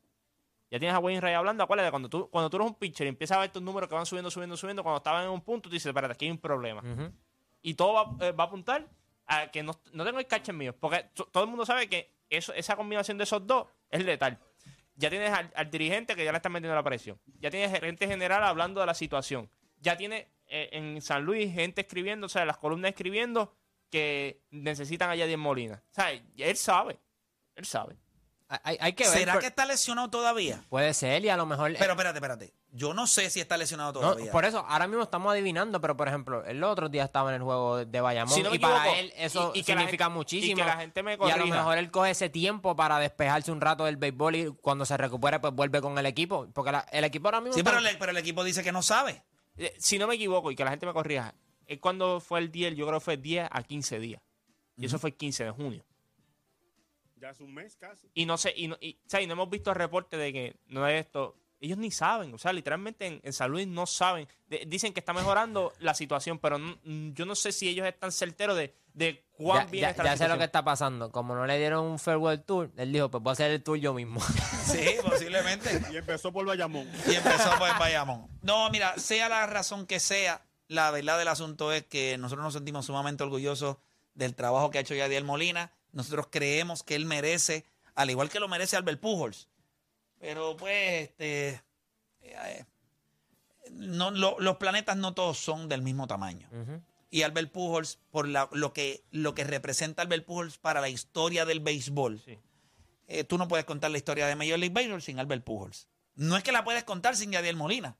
Ya 0.70 0.78
tienes 0.78 0.94
a 0.94 0.98
Wainwright 0.98 1.36
hablando. 1.36 1.64
Acuérdate, 1.64 1.90
cuando 1.90 2.08
tú, 2.08 2.28
cuando 2.30 2.50
tú 2.50 2.56
eres 2.58 2.68
un 2.68 2.74
pitcher 2.74 3.06
y 3.06 3.10
empiezas 3.10 3.38
a 3.38 3.40
ver 3.40 3.50
tus 3.50 3.62
números 3.62 3.88
que 3.88 3.94
van 3.94 4.04
subiendo, 4.06 4.30
subiendo, 4.30 4.56
subiendo, 4.56 4.82
cuando 4.82 4.98
estaban 4.98 5.24
en 5.24 5.30
un 5.30 5.40
punto, 5.40 5.68
tú 5.68 5.72
dices, 5.74 5.86
espérate, 5.86 6.12
aquí 6.12 6.26
hay 6.26 6.30
un 6.32 6.38
problema. 6.38 6.82
Y 7.62 7.74
todo 7.74 7.92
va, 7.94 8.26
eh, 8.26 8.32
va 8.32 8.44
a 8.44 8.46
apuntar 8.48 8.86
a 9.26 9.50
que 9.50 9.62
no, 9.62 9.80
no 9.92 10.04
tengo 10.04 10.18
el 10.18 10.26
catcher 10.26 10.54
mío. 10.54 10.74
Porque 10.78 11.06
todo 11.32 11.44
el 11.44 11.48
mundo 11.50 11.64
sabe 11.64 11.88
que 11.88 12.12
eso, 12.28 12.52
esa 12.54 12.76
combinación 12.76 13.16
de 13.18 13.24
esos 13.24 13.46
dos 13.46 13.66
es 13.90 14.04
letal. 14.04 14.38
Ya 14.96 15.08
tienes 15.10 15.30
al, 15.30 15.50
al 15.54 15.70
dirigente 15.70 16.16
que 16.16 16.24
ya 16.24 16.32
le 16.32 16.36
están 16.38 16.52
metiendo 16.52 16.74
la 16.74 16.82
presión. 16.82 17.18
Ya 17.38 17.50
tienes 17.50 17.70
gerente 17.70 18.06
general 18.06 18.42
hablando 18.42 18.80
de 18.80 18.86
la 18.86 18.94
situación. 18.94 19.48
Ya 19.80 19.96
tienes 19.96 20.26
eh, 20.48 20.70
en 20.72 21.00
San 21.00 21.24
Luis 21.24 21.52
gente 21.54 21.82
escribiendo, 21.82 22.26
o 22.26 22.28
sea, 22.28 22.44
las 22.44 22.58
columnas 22.58 22.90
escribiendo 22.90 23.54
que 23.90 24.40
necesitan 24.50 25.10
a 25.10 25.16
Yadier 25.16 25.38
Molina. 25.38 25.82
O 25.90 25.94
sea, 25.94 26.10
él 26.12 26.56
sabe. 26.56 26.98
Él 27.54 27.64
sabe. 27.64 27.96
Hay, 28.62 28.78
hay 28.80 28.92
que 28.94 29.04
ver. 29.04 29.12
¿Será 29.12 29.32
por- 29.34 29.42
que 29.42 29.48
está 29.48 29.66
lesionado 29.66 30.08
todavía? 30.08 30.64
Puede 30.70 30.94
ser 30.94 31.22
y 31.22 31.28
a 31.28 31.36
lo 31.36 31.44
mejor... 31.44 31.74
Pero 31.78 31.92
espérate, 31.92 32.16
espérate. 32.16 32.54
Yo 32.70 32.94
no 32.94 33.06
sé 33.06 33.28
si 33.28 33.40
está 33.40 33.58
lesionado 33.58 33.92
No, 33.92 34.00
todavía. 34.12 34.32
por 34.32 34.46
eso, 34.46 34.64
ahora 34.66 34.86
mismo 34.86 35.02
estamos 35.02 35.30
adivinando, 35.32 35.82
pero 35.82 35.98
por 35.98 36.08
ejemplo, 36.08 36.42
el 36.46 36.64
otro 36.64 36.88
día 36.88 37.04
estaba 37.04 37.28
en 37.28 37.36
el 37.36 37.42
juego 37.42 37.84
de 37.84 38.00
Bayamón 38.00 38.34
Si 38.34 38.42
no 38.42 38.48
me 38.48 38.56
y 38.56 38.58
para 38.58 38.76
equivoco, 38.78 38.96
él 39.00 39.12
eso 39.16 39.52
y- 39.54 39.58
y 39.60 39.64
que 39.64 39.74
la 39.74 39.80
significa 39.82 40.04
gente- 40.04 40.16
muchísimo. 40.16 40.52
y 40.52 40.62
que 40.62 40.64
la 40.66 40.76
gente 40.78 41.02
me 41.02 41.18
Y 41.20 41.30
a 41.30 41.36
lo 41.36 41.46
mejor 41.46 41.76
él 41.76 41.90
coge 41.90 42.10
ese 42.12 42.30
tiempo 42.30 42.74
para 42.74 42.98
despejarse 42.98 43.52
un 43.52 43.60
rato 43.60 43.84
del 43.84 43.98
béisbol 43.98 44.36
y 44.36 44.46
cuando 44.62 44.86
se 44.86 44.96
recupere 44.96 45.40
pues 45.40 45.52
vuelve 45.52 45.82
con 45.82 45.98
el 45.98 46.06
equipo. 46.06 46.48
Porque 46.54 46.72
la- 46.72 46.86
el 46.90 47.04
equipo 47.04 47.28
ahora 47.28 47.40
mismo... 47.42 47.52
Sí, 47.52 47.60
está- 47.60 47.72
pero, 47.76 47.86
el- 47.86 47.98
pero 47.98 48.12
el 48.12 48.16
equipo 48.18 48.44
dice 48.44 48.62
que 48.62 48.72
no 48.72 48.80
sabe. 48.82 49.22
Eh, 49.58 49.74
Si 49.78 49.98
no 49.98 50.06
me 50.06 50.14
equivoco, 50.14 50.50
y 50.50 50.56
que 50.56 50.64
la 50.64 50.70
gente 50.70 50.86
me 50.86 50.94
corrija, 50.94 51.34
es 51.68 51.78
cuando 51.78 52.18
fue 52.20 52.40
el 52.40 52.50
día, 52.50 52.70
yo 52.70 52.86
creo 52.86 52.98
que 52.98 53.04
fue 53.04 53.16
10 53.16 53.48
a 53.50 53.62
15 53.62 54.00
días. 54.00 54.20
Y 54.76 54.86
eso 54.86 54.98
fue 54.98 55.10
el 55.10 55.16
15 55.16 55.44
de 55.44 55.50
junio. 55.50 55.84
Ya 57.16 57.30
hace 57.30 57.42
un 57.42 57.52
mes 57.52 57.76
casi. 57.76 58.08
Y 58.14 58.26
no 58.26 58.36
sé, 58.38 58.52
y 58.56 58.68
no, 58.68 58.76
y, 58.80 58.94
o 58.94 59.08
sea, 59.08 59.20
y 59.20 59.26
no 59.26 59.32
hemos 59.32 59.50
visto 59.50 59.74
reporte 59.74 60.16
de 60.16 60.32
que 60.32 60.56
no 60.66 60.86
es 60.86 61.04
esto. 61.04 61.36
Ellos 61.60 61.76
ni 61.76 61.90
saben, 61.90 62.32
o 62.32 62.38
sea, 62.38 62.52
literalmente 62.52 63.04
en, 63.06 63.20
en 63.24 63.32
San 63.32 63.50
Luis 63.50 63.66
no 63.66 63.86
saben. 63.86 64.28
De- 64.46 64.62
dicen 64.68 64.92
que 64.92 65.00
está 65.00 65.12
mejorando 65.12 65.72
la 65.80 65.94
situación, 65.94 66.38
pero 66.38 66.58
no- 66.58 66.78
yo 66.84 67.26
no 67.26 67.34
sé 67.34 67.50
si 67.50 67.68
ellos 67.68 67.84
están 67.88 68.12
certeros 68.12 68.56
de, 68.56 68.76
de 68.94 69.24
cuán 69.32 69.66
ya, 69.66 69.70
bien 69.72 69.82
ya- 69.82 69.90
está 69.90 70.04
ya 70.04 70.10
la 70.12 70.16
sé 70.16 70.28
lo 70.28 70.38
que 70.38 70.44
está 70.44 70.62
pasando. 70.64 71.10
Como 71.10 71.34
no 71.34 71.44
le 71.44 71.58
dieron 71.58 71.84
un 71.84 71.98
farewell 71.98 72.40
tour, 72.44 72.70
él 72.76 72.92
dijo, 72.92 73.10
pues 73.10 73.20
voy 73.24 73.30
a 73.30 73.32
hacer 73.32 73.50
el 73.50 73.62
tour 73.64 73.76
yo 73.78 73.92
mismo. 73.94 74.20
Sí, 74.68 74.86
posiblemente. 75.02 75.80
Y 75.90 75.96
empezó 75.96 76.30
por 76.30 76.46
Bayamón. 76.46 76.86
Y 77.10 77.14
empezó 77.14 77.50
pues 77.58 77.76
Bayamón. 77.78 78.28
No, 78.42 78.70
mira, 78.70 78.96
sea 78.98 79.28
la 79.28 79.44
razón 79.46 79.86
que 79.86 79.98
sea, 79.98 80.46
la 80.68 80.90
verdad 80.90 81.18
del 81.18 81.28
asunto 81.28 81.72
es 81.72 81.84
que 81.84 82.16
nosotros 82.18 82.44
nos 82.44 82.54
sentimos 82.54 82.86
sumamente 82.86 83.22
orgullosos 83.24 83.76
del 84.14 84.34
trabajo 84.34 84.70
que 84.70 84.78
ha 84.78 84.80
hecho 84.82 84.94
Yadiel 84.94 85.24
Molina. 85.24 85.72
Nosotros 85.92 86.28
creemos 86.30 86.82
que 86.82 86.94
él 86.94 87.06
merece, 87.06 87.64
al 87.94 88.10
igual 88.10 88.28
que 88.28 88.40
lo 88.40 88.48
merece 88.48 88.76
Albert 88.76 89.00
Pujols. 89.00 89.48
Pero 90.20 90.56
pues, 90.56 91.08
este, 91.08 91.62
eh, 92.22 92.64
no, 93.70 94.10
lo- 94.10 94.38
los 94.40 94.56
planetas 94.56 94.96
no 94.96 95.14
todos 95.14 95.38
son 95.38 95.68
del 95.68 95.82
mismo 95.82 96.06
tamaño. 96.06 96.48
Y 97.10 97.22
Albert 97.22 97.52
Pujols, 97.52 97.98
por 98.10 98.28
la- 98.28 98.48
lo, 98.52 98.72
que, 98.72 99.04
lo 99.10 99.34
que 99.34 99.44
representa 99.44 100.02
Albert 100.02 100.26
Pujols 100.26 100.58
para 100.58 100.80
la 100.80 100.88
historia 100.90 101.44
del 101.46 101.60
béisbol, 101.60 102.20
Sí. 102.20 102.38
eh, 103.06 103.24
tú 103.24 103.38
no 103.38 103.48
puedes 103.48 103.64
contar 103.64 103.90
la 103.90 103.96
historia 103.98 104.26
de 104.26 104.36
Major 104.36 104.58
League 104.58 104.74
Baseball 104.74 105.00
sin 105.00 105.18
Albert 105.18 105.44
Pujols. 105.44 105.88
No 106.16 106.36
es 106.36 106.42
que 106.42 106.52
la 106.52 106.64
puedes 106.64 106.84
contar 106.84 107.16
sin 107.16 107.30
Yadiel 107.32 107.56
Molina, 107.56 107.96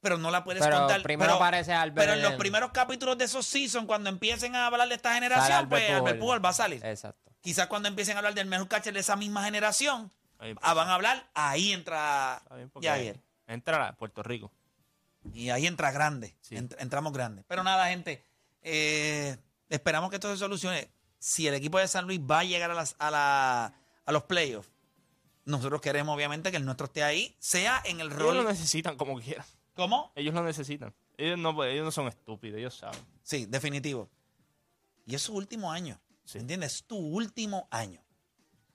pero 0.00 0.18
no 0.18 0.30
la 0.30 0.44
puedes 0.44 0.62
Pero 0.62 0.78
contar. 0.78 1.02
primero 1.02 1.34
aparece 1.34 1.72
Albert 1.72 1.96
Pero 1.96 2.12
en 2.14 2.22
los 2.22 2.32
primeros 2.34 2.70
capítulos 2.72 3.18
de 3.18 3.24
esos 3.26 3.46
seasons, 3.46 3.86
cuando 3.86 4.08
empiecen 4.10 4.54
a 4.56 4.66
hablar 4.66 4.88
de 4.88 4.94
esta 4.94 5.14
generación, 5.14 5.52
Albert 5.52 5.68
pues 5.68 5.82
Albert 5.90 6.00
Pujols. 6.02 6.18
Pujols 6.20 6.44
va 6.44 6.48
a 6.48 6.52
salir. 6.52 6.84
Exacto. 6.84 7.30
Quizás 7.40 7.66
cuando 7.68 7.88
empiecen 7.88 8.16
a 8.16 8.18
hablar 8.20 8.34
del 8.34 8.46
mejor 8.46 8.68
catcher 8.68 8.92
de 8.94 9.00
esa 9.00 9.16
misma 9.16 9.44
generación, 9.44 10.10
Ahí, 10.38 10.54
ah, 10.62 10.72
van 10.74 10.88
a 10.88 10.94
hablar, 10.94 11.28
ahí 11.34 11.72
entra 11.72 12.42
Yadier. 12.80 13.20
Entra 13.46 13.88
a 13.88 13.92
Puerto 13.96 14.22
Rico. 14.22 14.50
Y 15.34 15.50
ahí 15.50 15.66
entra 15.66 15.90
grande. 15.90 16.34
Sí. 16.40 16.56
Ent- 16.56 16.76
entramos 16.78 17.12
grande. 17.12 17.44
Pero 17.46 17.62
nada, 17.62 17.88
gente. 17.88 18.24
eh, 18.62 19.36
esperamos 19.68 20.08
que 20.10 20.16
esto 20.16 20.30
se 20.30 20.38
solucione. 20.38 20.90
Si 21.18 21.46
el 21.46 21.54
equipo 21.54 21.78
de 21.78 21.86
San 21.88 22.06
Luis 22.06 22.20
va 22.20 22.38
a 22.40 22.44
llegar 22.44 22.70
a, 22.70 22.74
las, 22.74 22.96
a, 22.98 23.10
la- 23.10 23.74
a 24.06 24.12
los 24.12 24.22
playoffs, 24.24 24.68
nosotros 25.44 25.80
queremos 25.80 26.14
obviamente 26.14 26.50
que 26.50 26.56
el 26.56 26.64
nuestro 26.64 26.86
esté 26.86 27.02
ahí, 27.04 27.36
sea 27.38 27.82
en 27.84 28.00
el 28.00 28.06
Ellos 28.08 28.18
rol. 28.18 28.36
lo 28.38 28.44
necesitan 28.44 28.96
como 28.96 29.18
quieran. 29.20 29.44
¿Cómo? 29.80 30.12
Ellos 30.14 30.34
lo 30.34 30.42
necesitan. 30.44 30.94
Ellos 31.16 31.38
no, 31.38 31.54
pues, 31.54 31.72
ellos 31.72 31.84
no 31.84 31.90
son 31.90 32.08
estúpidos, 32.08 32.58
ellos 32.58 32.74
saben. 32.76 33.00
Sí, 33.22 33.46
definitivo. 33.46 34.10
Y 35.06 35.14
es 35.14 35.22
su 35.22 35.34
último 35.34 35.72
año. 35.72 36.00
Sí. 36.24 36.38
¿Entiendes? 36.38 36.74
Es 36.74 36.84
tu 36.84 36.96
último 36.96 37.66
año. 37.70 38.00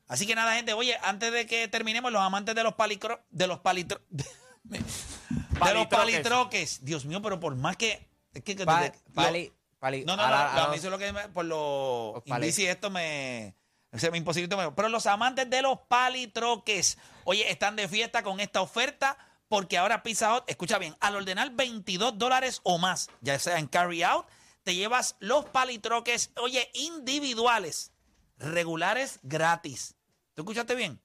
Así 0.07 0.27
que 0.27 0.35
nada, 0.35 0.55
gente, 0.55 0.73
oye, 0.73 0.97
antes 1.03 1.31
de 1.31 1.45
que 1.45 1.67
terminemos, 1.67 2.11
los 2.11 2.21
amantes 2.21 2.53
de 2.55 2.63
los 2.63 2.73
palicro, 2.75 3.23
de 3.29 3.47
los 3.47 3.59
palitro, 3.59 4.01
de 4.63 4.79
los 4.79 5.57
Palitroques. 5.59 5.97
palitroques. 5.99 6.85
Dios 6.85 7.05
mío, 7.05 7.21
pero 7.21 7.39
por 7.39 7.55
más 7.55 7.77
que. 7.77 8.07
Es 8.33 8.43
que, 8.43 8.55
que- 8.55 8.65
Pa- 8.65 8.87
lo- 8.87 8.93
pali- 9.13 9.51
pali- 9.79 10.03
No, 10.05 10.15
no, 10.15 10.17
no, 10.17 10.23
ahora- 10.35 10.65
a 10.65 10.69
mí 10.69 10.77
eso 10.77 10.87
es 10.87 10.91
lo 10.91 10.97
que 10.97 11.13
me, 11.13 11.29
por 11.29 11.45
los 11.45 12.21
indicis 12.25 12.67
esto 12.69 12.89
me 12.89 13.55
se 13.93 14.11
me 14.11 14.17
imposibilita. 14.17 14.75
Pero 14.75 14.89
los 14.89 15.05
amantes 15.05 15.49
de 15.49 15.61
los 15.61 15.79
palitroques, 15.87 16.97
oye, 17.23 17.49
están 17.49 17.75
de 17.77 17.87
fiesta 17.87 18.23
con 18.23 18.39
esta 18.41 18.61
oferta 18.61 19.17
porque 19.47 19.77
ahora 19.77 20.03
Pizza 20.03 20.35
Hut, 20.35 20.43
escucha 20.47 20.77
bien, 20.77 20.95
al 20.99 21.15
ordenar 21.15 21.51
22 21.51 22.17
dólares 22.17 22.61
o 22.63 22.77
más, 22.77 23.09
ya 23.21 23.37
sea 23.39 23.59
en 23.59 23.67
carry 23.67 24.03
out, 24.03 24.25
te 24.63 24.75
llevas 24.75 25.15
los 25.19 25.45
palitroques, 25.45 26.31
oye, 26.37 26.69
individuales, 26.73 27.91
regulares 28.37 29.19
gratis. 29.23 29.95
¿Tú 30.33 30.41
escuchaste 30.41 30.75
bien? 30.75 30.99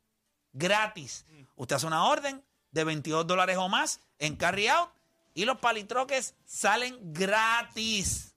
Gratis. 0.53 1.27
Usted 1.57 1.77
hace 1.77 1.87
una 1.87 2.05
orden 2.05 2.43
de 2.71 2.85
22 2.85 3.27
dólares 3.27 3.57
o 3.59 3.69
más 3.69 4.01
en 4.19 4.37
carry 4.37 4.69
out 4.69 4.91
y 5.35 5.45
los 5.45 5.59
palitroques 5.59 6.35
salen 6.45 6.97
gratis. 7.13 8.35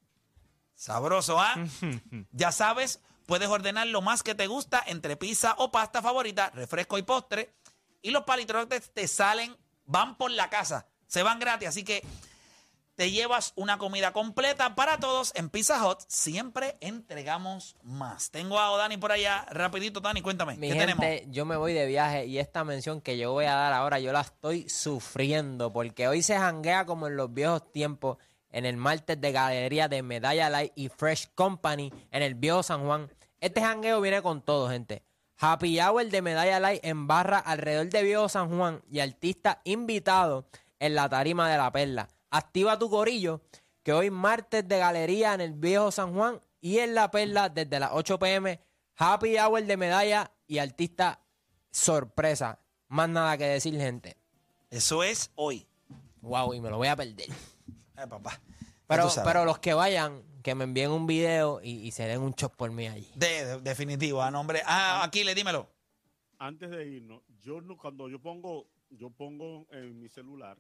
Sabroso, 0.76 1.40
¿ah? 1.40 1.56
ya 2.32 2.52
sabes, 2.52 3.00
puedes 3.26 3.48
ordenar 3.48 3.88
lo 3.88 4.02
más 4.02 4.24
que 4.24 4.36
te 4.36 4.48
gusta 4.48 4.84
entre 4.86 5.16
pizza 5.16 5.56
o 5.58 5.72
pasta 5.72 6.02
favorita, 6.02 6.50
refresco 6.52 6.98
y 6.98 7.04
postre. 7.04 7.54
Y 8.02 8.12
los 8.12 8.24
palitroques 8.24 8.92
te 8.94 9.08
salen, 9.08 9.56
van 9.86 10.18
por 10.18 10.32
la 10.32 10.50
casa, 10.50 10.88
se 11.08 11.24
van 11.24 11.40
gratis. 11.40 11.70
Así 11.70 11.84
que 11.84 12.04
te 12.96 13.10
llevas 13.10 13.54
una 13.56 13.78
comida 13.78 14.14
completa 14.14 14.76
para 14.76 14.98
todos 15.00 15.32
en 15.36 15.50
Pizza 15.50 15.86
Hut. 15.86 16.00
Siempre 16.08 16.78
entregamos 16.80 17.76
más. 17.82 18.30
Tengo 18.30 18.60
a 18.60 18.78
Dani 18.78 18.98
por 18.98 19.12
allá. 19.12 19.46
Rapidito, 19.50 20.00
Dani, 20.00 20.22
cuéntame. 20.22 20.58
Mi 20.58 20.70
¿Qué 20.70 20.76
gente, 20.76 20.96
tenemos? 20.96 21.32
yo 21.32 21.46
me 21.46 21.56
voy 21.56 21.74
de 21.74 21.88
viaje 21.88 22.26
y 22.26 22.38
esta 22.38 22.64
mención 22.64 23.02
que 23.02 23.18
yo 23.18 23.32
voy 23.32 23.46
a 23.46 23.56
dar 23.56 23.74
ahora, 23.74 24.00
yo 24.00 24.12
la 24.12 24.22
estoy 24.22 24.70
sufriendo 24.70 25.74
porque 25.74 26.08
hoy 26.08 26.22
se 26.22 26.38
janguea 26.38 26.86
como 26.86 27.08
en 27.08 27.18
los 27.18 27.34
viejos 27.34 27.72
tiempos 27.72 28.18
en 28.52 28.66
el 28.66 28.78
martes 28.78 29.20
de 29.20 29.32
galería 29.32 29.88
de 29.88 30.04
Medalla 30.04 30.50
Light 30.50 30.74
y 30.76 30.90
Fresh 30.90 31.30
Company 31.34 31.92
en 32.12 32.22
el 32.22 32.36
viejo 32.36 32.62
San 32.62 32.86
Juan. 32.86 33.10
Este 33.40 33.62
jangueo 33.62 34.00
viene 34.00 34.22
con 34.22 34.42
todo, 34.42 34.70
gente. 34.70 35.04
Happy 35.46 35.78
Hour 35.78 36.10
de 36.10 36.22
Medalla 36.22 36.58
Light 36.62 36.80
en 36.86 37.06
barra 37.06 37.38
alrededor 37.38 37.90
de 37.90 38.02
viejo 38.02 38.30
San 38.30 38.48
Juan 38.48 38.82
y 38.90 39.02
artista 39.02 39.60
invitado 39.66 40.48
en 40.80 40.96
la 40.96 41.10
tarima 41.10 41.52
de 41.52 41.58
la 41.58 41.70
perla. 41.70 42.08
Activa 42.30 42.80
tu 42.80 42.90
corillo 42.90 43.42
que 43.84 43.92
hoy 43.92 44.10
martes 44.10 44.66
de 44.66 44.78
galería 44.78 45.34
en 45.34 45.42
el 45.42 45.52
viejo 45.52 45.92
San 45.92 46.14
Juan 46.14 46.40
y 46.62 46.78
en 46.78 46.96
la 46.96 47.12
perla 47.12 47.50
desde 47.50 47.78
las 47.78 47.90
8 47.92 48.20
pm. 48.20 48.62
Happy 48.96 49.38
Hour 49.38 49.66
de 49.66 49.76
medalla 49.76 50.32
y 50.48 50.60
artista 50.60 51.20
sorpresa. 51.72 52.60
Más 52.88 53.10
nada 53.10 53.38
que 53.38 53.44
decir, 53.44 53.78
gente. 53.78 54.16
Eso 54.70 55.04
es 55.04 55.30
hoy. 55.36 55.68
Wow, 56.22 56.54
y 56.54 56.62
me 56.62 56.70
lo 56.70 56.78
voy 56.78 56.88
a 56.88 56.96
perder. 56.96 57.30
Eh, 57.98 58.08
papá. 58.08 58.40
Pero, 58.88 59.10
pero 59.26 59.44
los 59.44 59.60
que 59.60 59.74
vayan, 59.74 60.24
que 60.44 60.54
me 60.56 60.66
envíen 60.66 60.92
un 60.92 61.08
video 61.08 61.62
y, 61.64 61.72
y 61.88 61.92
se 61.92 62.04
den 62.04 62.22
un 62.22 62.34
chop 62.34 62.56
por 62.56 62.72
mí 62.72 62.88
allí. 62.88 63.10
De, 63.16 63.46
de- 63.46 63.62
definitivo, 63.62 64.22
a 64.22 64.30
nombre. 64.30 64.62
Ah, 64.66 65.02
aquí 65.04 65.24
le 65.24 65.34
dímelo. 65.34 65.70
Antes 66.38 66.70
de 66.70 66.86
irnos, 66.88 67.24
yo 67.40 67.62
no, 67.62 67.78
cuando 67.78 68.10
yo 68.10 68.20
pongo, 68.20 68.68
yo 68.90 69.10
pongo 69.10 69.66
en 69.72 70.00
mi 70.00 70.10
celular 70.10 70.58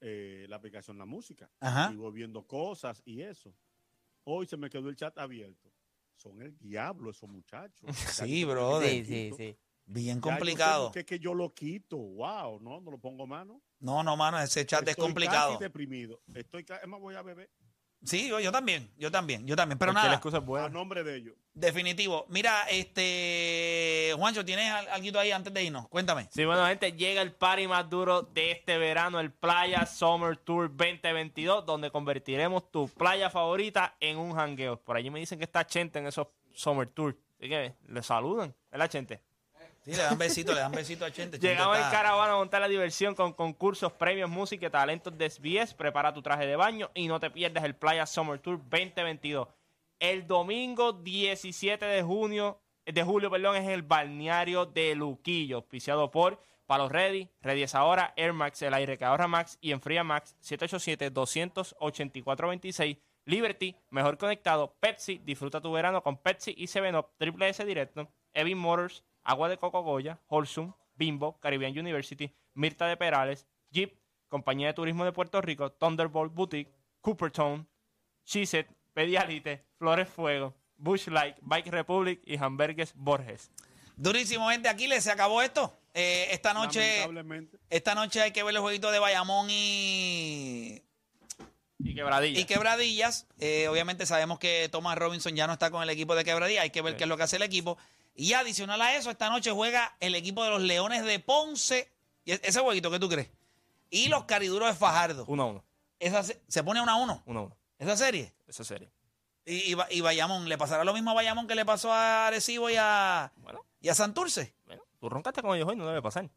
eh, 0.00 0.46
la 0.48 0.56
aplicación 0.56 0.98
La 0.98 1.04
Música 1.06 1.50
Ajá. 1.60 1.90
y 1.92 1.96
voy 1.96 2.12
viendo 2.12 2.46
cosas 2.46 3.02
y 3.04 3.22
eso. 3.22 3.52
Hoy 4.24 4.46
se 4.46 4.56
me 4.56 4.70
quedó 4.70 4.88
el 4.88 4.96
chat 4.96 5.18
abierto. 5.18 5.70
Son 6.14 6.40
el 6.40 6.56
diablo 6.58 7.10
esos 7.10 7.28
muchachos. 7.28 7.88
Sí, 8.30 8.44
brother. 8.44 8.88
Sí, 8.88 9.04
sí, 9.04 9.32
sí. 9.36 9.56
Bien 9.84 10.20
complicado. 10.20 10.92
qué 10.92 11.04
que 11.04 11.18
yo 11.18 11.34
lo 11.34 11.52
quito. 11.52 11.96
Wow, 11.96 12.60
no, 12.60 12.80
no 12.80 12.90
lo 12.92 12.98
pongo 12.98 13.26
mano. 13.26 13.60
No, 13.80 14.04
no, 14.04 14.16
mano, 14.16 14.38
ese 14.38 14.64
chat 14.64 14.82
es 14.84 14.90
Estoy 14.90 15.04
complicado. 15.06 15.58
deprimido. 15.58 16.20
Estoy, 16.34 16.62
ca- 16.64 16.76
es 16.76 16.86
más, 16.86 17.00
voy 17.00 17.16
a 17.16 17.22
beber 17.22 17.50
Sí, 18.04 18.28
yo, 18.28 18.40
yo 18.40 18.50
también, 18.50 18.90
yo 18.98 19.10
también, 19.10 19.46
yo 19.46 19.54
también. 19.56 19.78
Pero 19.78 19.92
nada, 19.92 20.12
excusa 20.14 20.38
es 20.38 20.42
a 20.42 20.46
buena. 20.46 20.68
nombre 20.68 21.04
de 21.04 21.16
ellos. 21.16 21.34
definitivo. 21.54 22.26
Mira, 22.28 22.62
este. 22.70 24.12
Juancho, 24.16 24.44
¿tienes 24.44 24.70
al- 24.70 24.88
algo 24.88 25.18
ahí 25.18 25.30
antes 25.30 25.52
de 25.52 25.64
irnos? 25.64 25.88
Cuéntame. 25.88 26.28
Sí, 26.32 26.44
bueno, 26.44 26.66
gente, 26.66 26.92
llega 26.92 27.22
el 27.22 27.32
party 27.32 27.66
más 27.68 27.88
duro 27.88 28.22
de 28.22 28.50
este 28.52 28.78
verano, 28.78 29.20
el 29.20 29.30
Playa 29.32 29.86
Summer 29.86 30.36
Tour 30.36 30.68
2022, 30.76 31.64
donde 31.66 31.90
convertiremos 31.90 32.70
tu 32.70 32.88
playa 32.88 33.30
favorita 33.30 33.96
en 34.00 34.18
un 34.18 34.34
jangueo. 34.34 34.80
Por 34.80 34.96
allí 34.96 35.10
me 35.10 35.20
dicen 35.20 35.38
que 35.38 35.44
está 35.44 35.66
Chente 35.66 35.98
en 35.98 36.06
esos 36.06 36.26
Summer 36.54 36.88
Tour. 36.88 37.16
Así 37.38 37.48
que 37.48 37.74
le 37.88 38.02
saludan, 38.02 38.54
¿verdad, 38.70 38.88
Chente? 38.88 39.22
Sí, 39.84 39.90
le 39.90 40.02
dan 40.02 40.16
besito, 40.16 40.52
le 40.52 40.60
dan 40.60 40.70
besito 40.70 41.04
a 41.04 41.10
Chente. 41.10 41.38
Llegamos 41.38 41.76
en 41.76 41.90
caravana 41.90 42.34
a 42.34 42.36
montar 42.36 42.60
la 42.60 42.68
diversión 42.68 43.16
con 43.16 43.32
concursos, 43.32 43.90
premios, 43.92 44.30
música 44.30 44.66
y 44.66 44.70
talentos 44.70 45.18
de 45.18 45.28
SBS. 45.28 45.74
Prepara 45.74 46.14
tu 46.14 46.22
traje 46.22 46.46
de 46.46 46.54
baño 46.54 46.92
y 46.94 47.08
no 47.08 47.18
te 47.18 47.30
pierdas 47.30 47.64
el 47.64 47.74
Playa 47.74 48.06
Summer 48.06 48.38
Tour 48.38 48.58
2022. 48.58 49.48
El 49.98 50.24
domingo 50.26 50.92
17 50.92 51.84
de 51.84 52.02
junio, 52.02 52.60
de 52.86 53.02
julio, 53.02 53.28
perdón, 53.30 53.56
es 53.56 53.68
el 53.68 53.82
balneario 53.82 54.66
de 54.66 54.94
Luquillo, 54.94 55.56
auspiciado 55.56 56.12
por 56.12 56.40
Palos 56.66 56.92
Ready, 56.92 57.28
Ready 57.40 57.64
es 57.64 57.74
ahora, 57.74 58.14
Air 58.16 58.32
Max, 58.32 58.62
el 58.62 58.74
aire 58.74 58.96
que 58.96 59.04
ahorra 59.04 59.26
Max 59.28 59.58
y 59.60 59.72
enfría 59.72 60.04
Max, 60.04 60.36
787-284-26. 60.42 62.98
Liberty, 63.24 63.76
mejor 63.90 64.18
conectado, 64.18 64.74
Pepsi, 64.80 65.18
disfruta 65.18 65.60
tu 65.60 65.70
verano 65.70 66.02
con 66.02 66.16
Pepsi 66.16 66.54
y 66.56 66.64
7up, 66.64 67.06
Triple 67.18 67.48
S 67.48 67.64
Directo, 67.64 68.08
Evin 68.32 68.58
Motors, 68.58 69.04
Agua 69.24 69.48
de 69.48 69.56
Coco 69.58 69.82
Goya, 69.82 70.18
Holsum, 70.28 70.72
Bimbo, 70.94 71.38
Caribbean 71.40 71.78
University, 71.78 72.32
Mirta 72.54 72.86
de 72.86 72.96
Perales, 72.96 73.46
Jeep, 73.70 73.94
Compañía 74.28 74.68
de 74.68 74.74
Turismo 74.74 75.04
de 75.04 75.12
Puerto 75.12 75.40
Rico, 75.40 75.72
Thunderbolt 75.72 76.32
Boutique, 76.34 76.72
Coopertone, 77.00 77.66
Cheeset, 78.24 78.68
Pedialite, 78.94 79.64
Flores 79.78 80.08
Fuego, 80.08 80.54
Bush 80.76 81.08
Light, 81.08 81.36
Bike 81.42 81.68
Republic 81.70 82.20
y 82.24 82.36
Hamburgues 82.36 82.92
Borges. 82.94 83.50
Durísimo, 83.96 84.48
gente. 84.50 84.68
Aquí 84.68 84.86
le 84.86 85.00
se 85.00 85.10
acabó 85.12 85.42
esto. 85.42 85.72
Eh, 85.94 86.28
esta 86.30 86.54
noche. 86.54 87.06
Esta 87.68 87.94
noche 87.94 88.22
hay 88.22 88.32
que 88.32 88.42
ver 88.42 88.54
el 88.54 88.60
jueguito 88.60 88.90
de 88.90 88.98
Bayamón 88.98 89.48
y, 89.50 90.82
Y 91.78 91.94
quebradilla. 91.94 92.40
y 92.40 92.44
Quebradillas. 92.46 93.26
Eh, 93.38 93.68
obviamente 93.68 94.06
sabemos 94.06 94.38
que 94.38 94.68
Thomas 94.72 94.96
Robinson 94.96 95.36
ya 95.36 95.46
no 95.46 95.52
está 95.52 95.70
con 95.70 95.82
el 95.82 95.90
equipo 95.90 96.14
de 96.14 96.24
Quebradillas. 96.24 96.62
Hay 96.62 96.70
que 96.70 96.80
ver 96.82 96.94
Sí. 96.94 96.98
qué 96.98 97.04
es 97.04 97.08
lo 97.08 97.16
que 97.16 97.22
hace 97.24 97.36
el 97.36 97.42
equipo. 97.42 97.76
Y 98.14 98.32
adicional 98.34 98.80
a 98.82 98.96
eso, 98.96 99.10
esta 99.10 99.30
noche 99.30 99.50
juega 99.50 99.96
el 100.00 100.14
equipo 100.14 100.44
de 100.44 100.50
los 100.50 100.60
Leones 100.62 101.04
de 101.04 101.18
Ponce. 101.18 101.90
Y 102.24 102.32
e- 102.32 102.40
ese 102.42 102.60
jueguito, 102.60 102.90
¿qué 102.90 102.98
tú 102.98 103.08
crees? 103.08 103.30
Y 103.90 104.08
los 104.08 104.24
Cariduros 104.24 104.68
de 104.68 104.74
Fajardo. 104.74 105.24
Uno 105.28 105.42
a 105.42 105.46
uno. 105.46 105.64
Esa 105.98 106.22
se, 106.22 106.40
se 106.48 106.62
pone 106.64 106.80
una 106.80 106.92
a 106.92 106.96
uno. 106.96 107.22
Uno 107.26 107.40
a 107.40 107.42
uno. 107.44 107.56
Esa 107.78 107.96
serie. 107.96 108.32
Esa 108.46 108.64
serie. 108.64 108.90
Y, 109.44 109.72
y, 109.72 109.74
Ba- 109.74 109.88
y 109.90 110.00
Bayamón, 110.00 110.48
¿le 110.48 110.56
pasará 110.58 110.84
lo 110.84 110.92
mismo 110.94 111.10
a 111.10 111.14
Bayamón 111.14 111.46
que 111.48 111.54
le 111.54 111.64
pasó 111.64 111.92
a 111.92 112.28
Arecibo 112.28 112.70
y 112.70 112.76
a, 112.78 113.32
Bueno, 113.38 113.64
y 113.80 113.88
a 113.88 113.94
Santurce? 113.94 114.54
bueno, 114.66 114.82
tú 115.00 115.08
roncaste 115.08 115.42
con 115.42 115.56
ellos 115.56 115.68
hoy, 115.68 115.76
no 115.76 115.86
debe 115.86 116.00
pasar. 116.02 116.28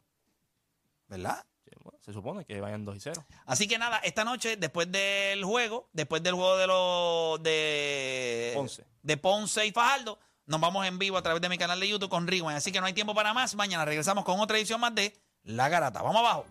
¿Verdad? 1.07 1.45
Sí, 1.63 1.71
bueno, 1.83 1.99
se 2.01 2.13
supone 2.13 2.45
que 2.45 2.59
vayan 2.59 2.83
2 2.83 2.95
y 2.95 2.99
0. 2.99 3.23
Así 3.45 3.67
que 3.67 3.77
nada, 3.77 3.99
esta 3.99 4.23
noche, 4.23 4.57
después 4.57 4.91
del 4.91 5.43
juego, 5.43 5.89
después 5.93 6.23
del 6.23 6.33
juego 6.33 6.57
de 6.57 6.67
los 6.67 7.43
de 7.43 8.51
Ponce. 8.55 8.85
de 9.03 9.17
Ponce 9.17 9.65
y 9.67 9.71
Fajardo, 9.71 10.19
nos 10.45 10.61
vamos 10.61 10.85
en 10.85 10.99
vivo 10.99 11.17
a 11.17 11.21
través 11.21 11.41
de 11.41 11.49
mi 11.49 11.57
canal 11.57 11.79
de 11.79 11.89
YouTube 11.89 12.09
con 12.09 12.27
Rewind. 12.27 12.57
Así 12.57 12.71
que 12.71 12.79
no 12.79 12.85
hay 12.85 12.93
tiempo 12.93 13.15
para 13.15 13.33
más. 13.33 13.55
Mañana 13.55 13.85
regresamos 13.85 14.23
con 14.23 14.39
otra 14.39 14.57
edición 14.57 14.79
más 14.79 14.93
de 14.93 15.13
La 15.43 15.69
Garata. 15.69 16.01
Vamos 16.01 16.19
abajo. 16.19 16.45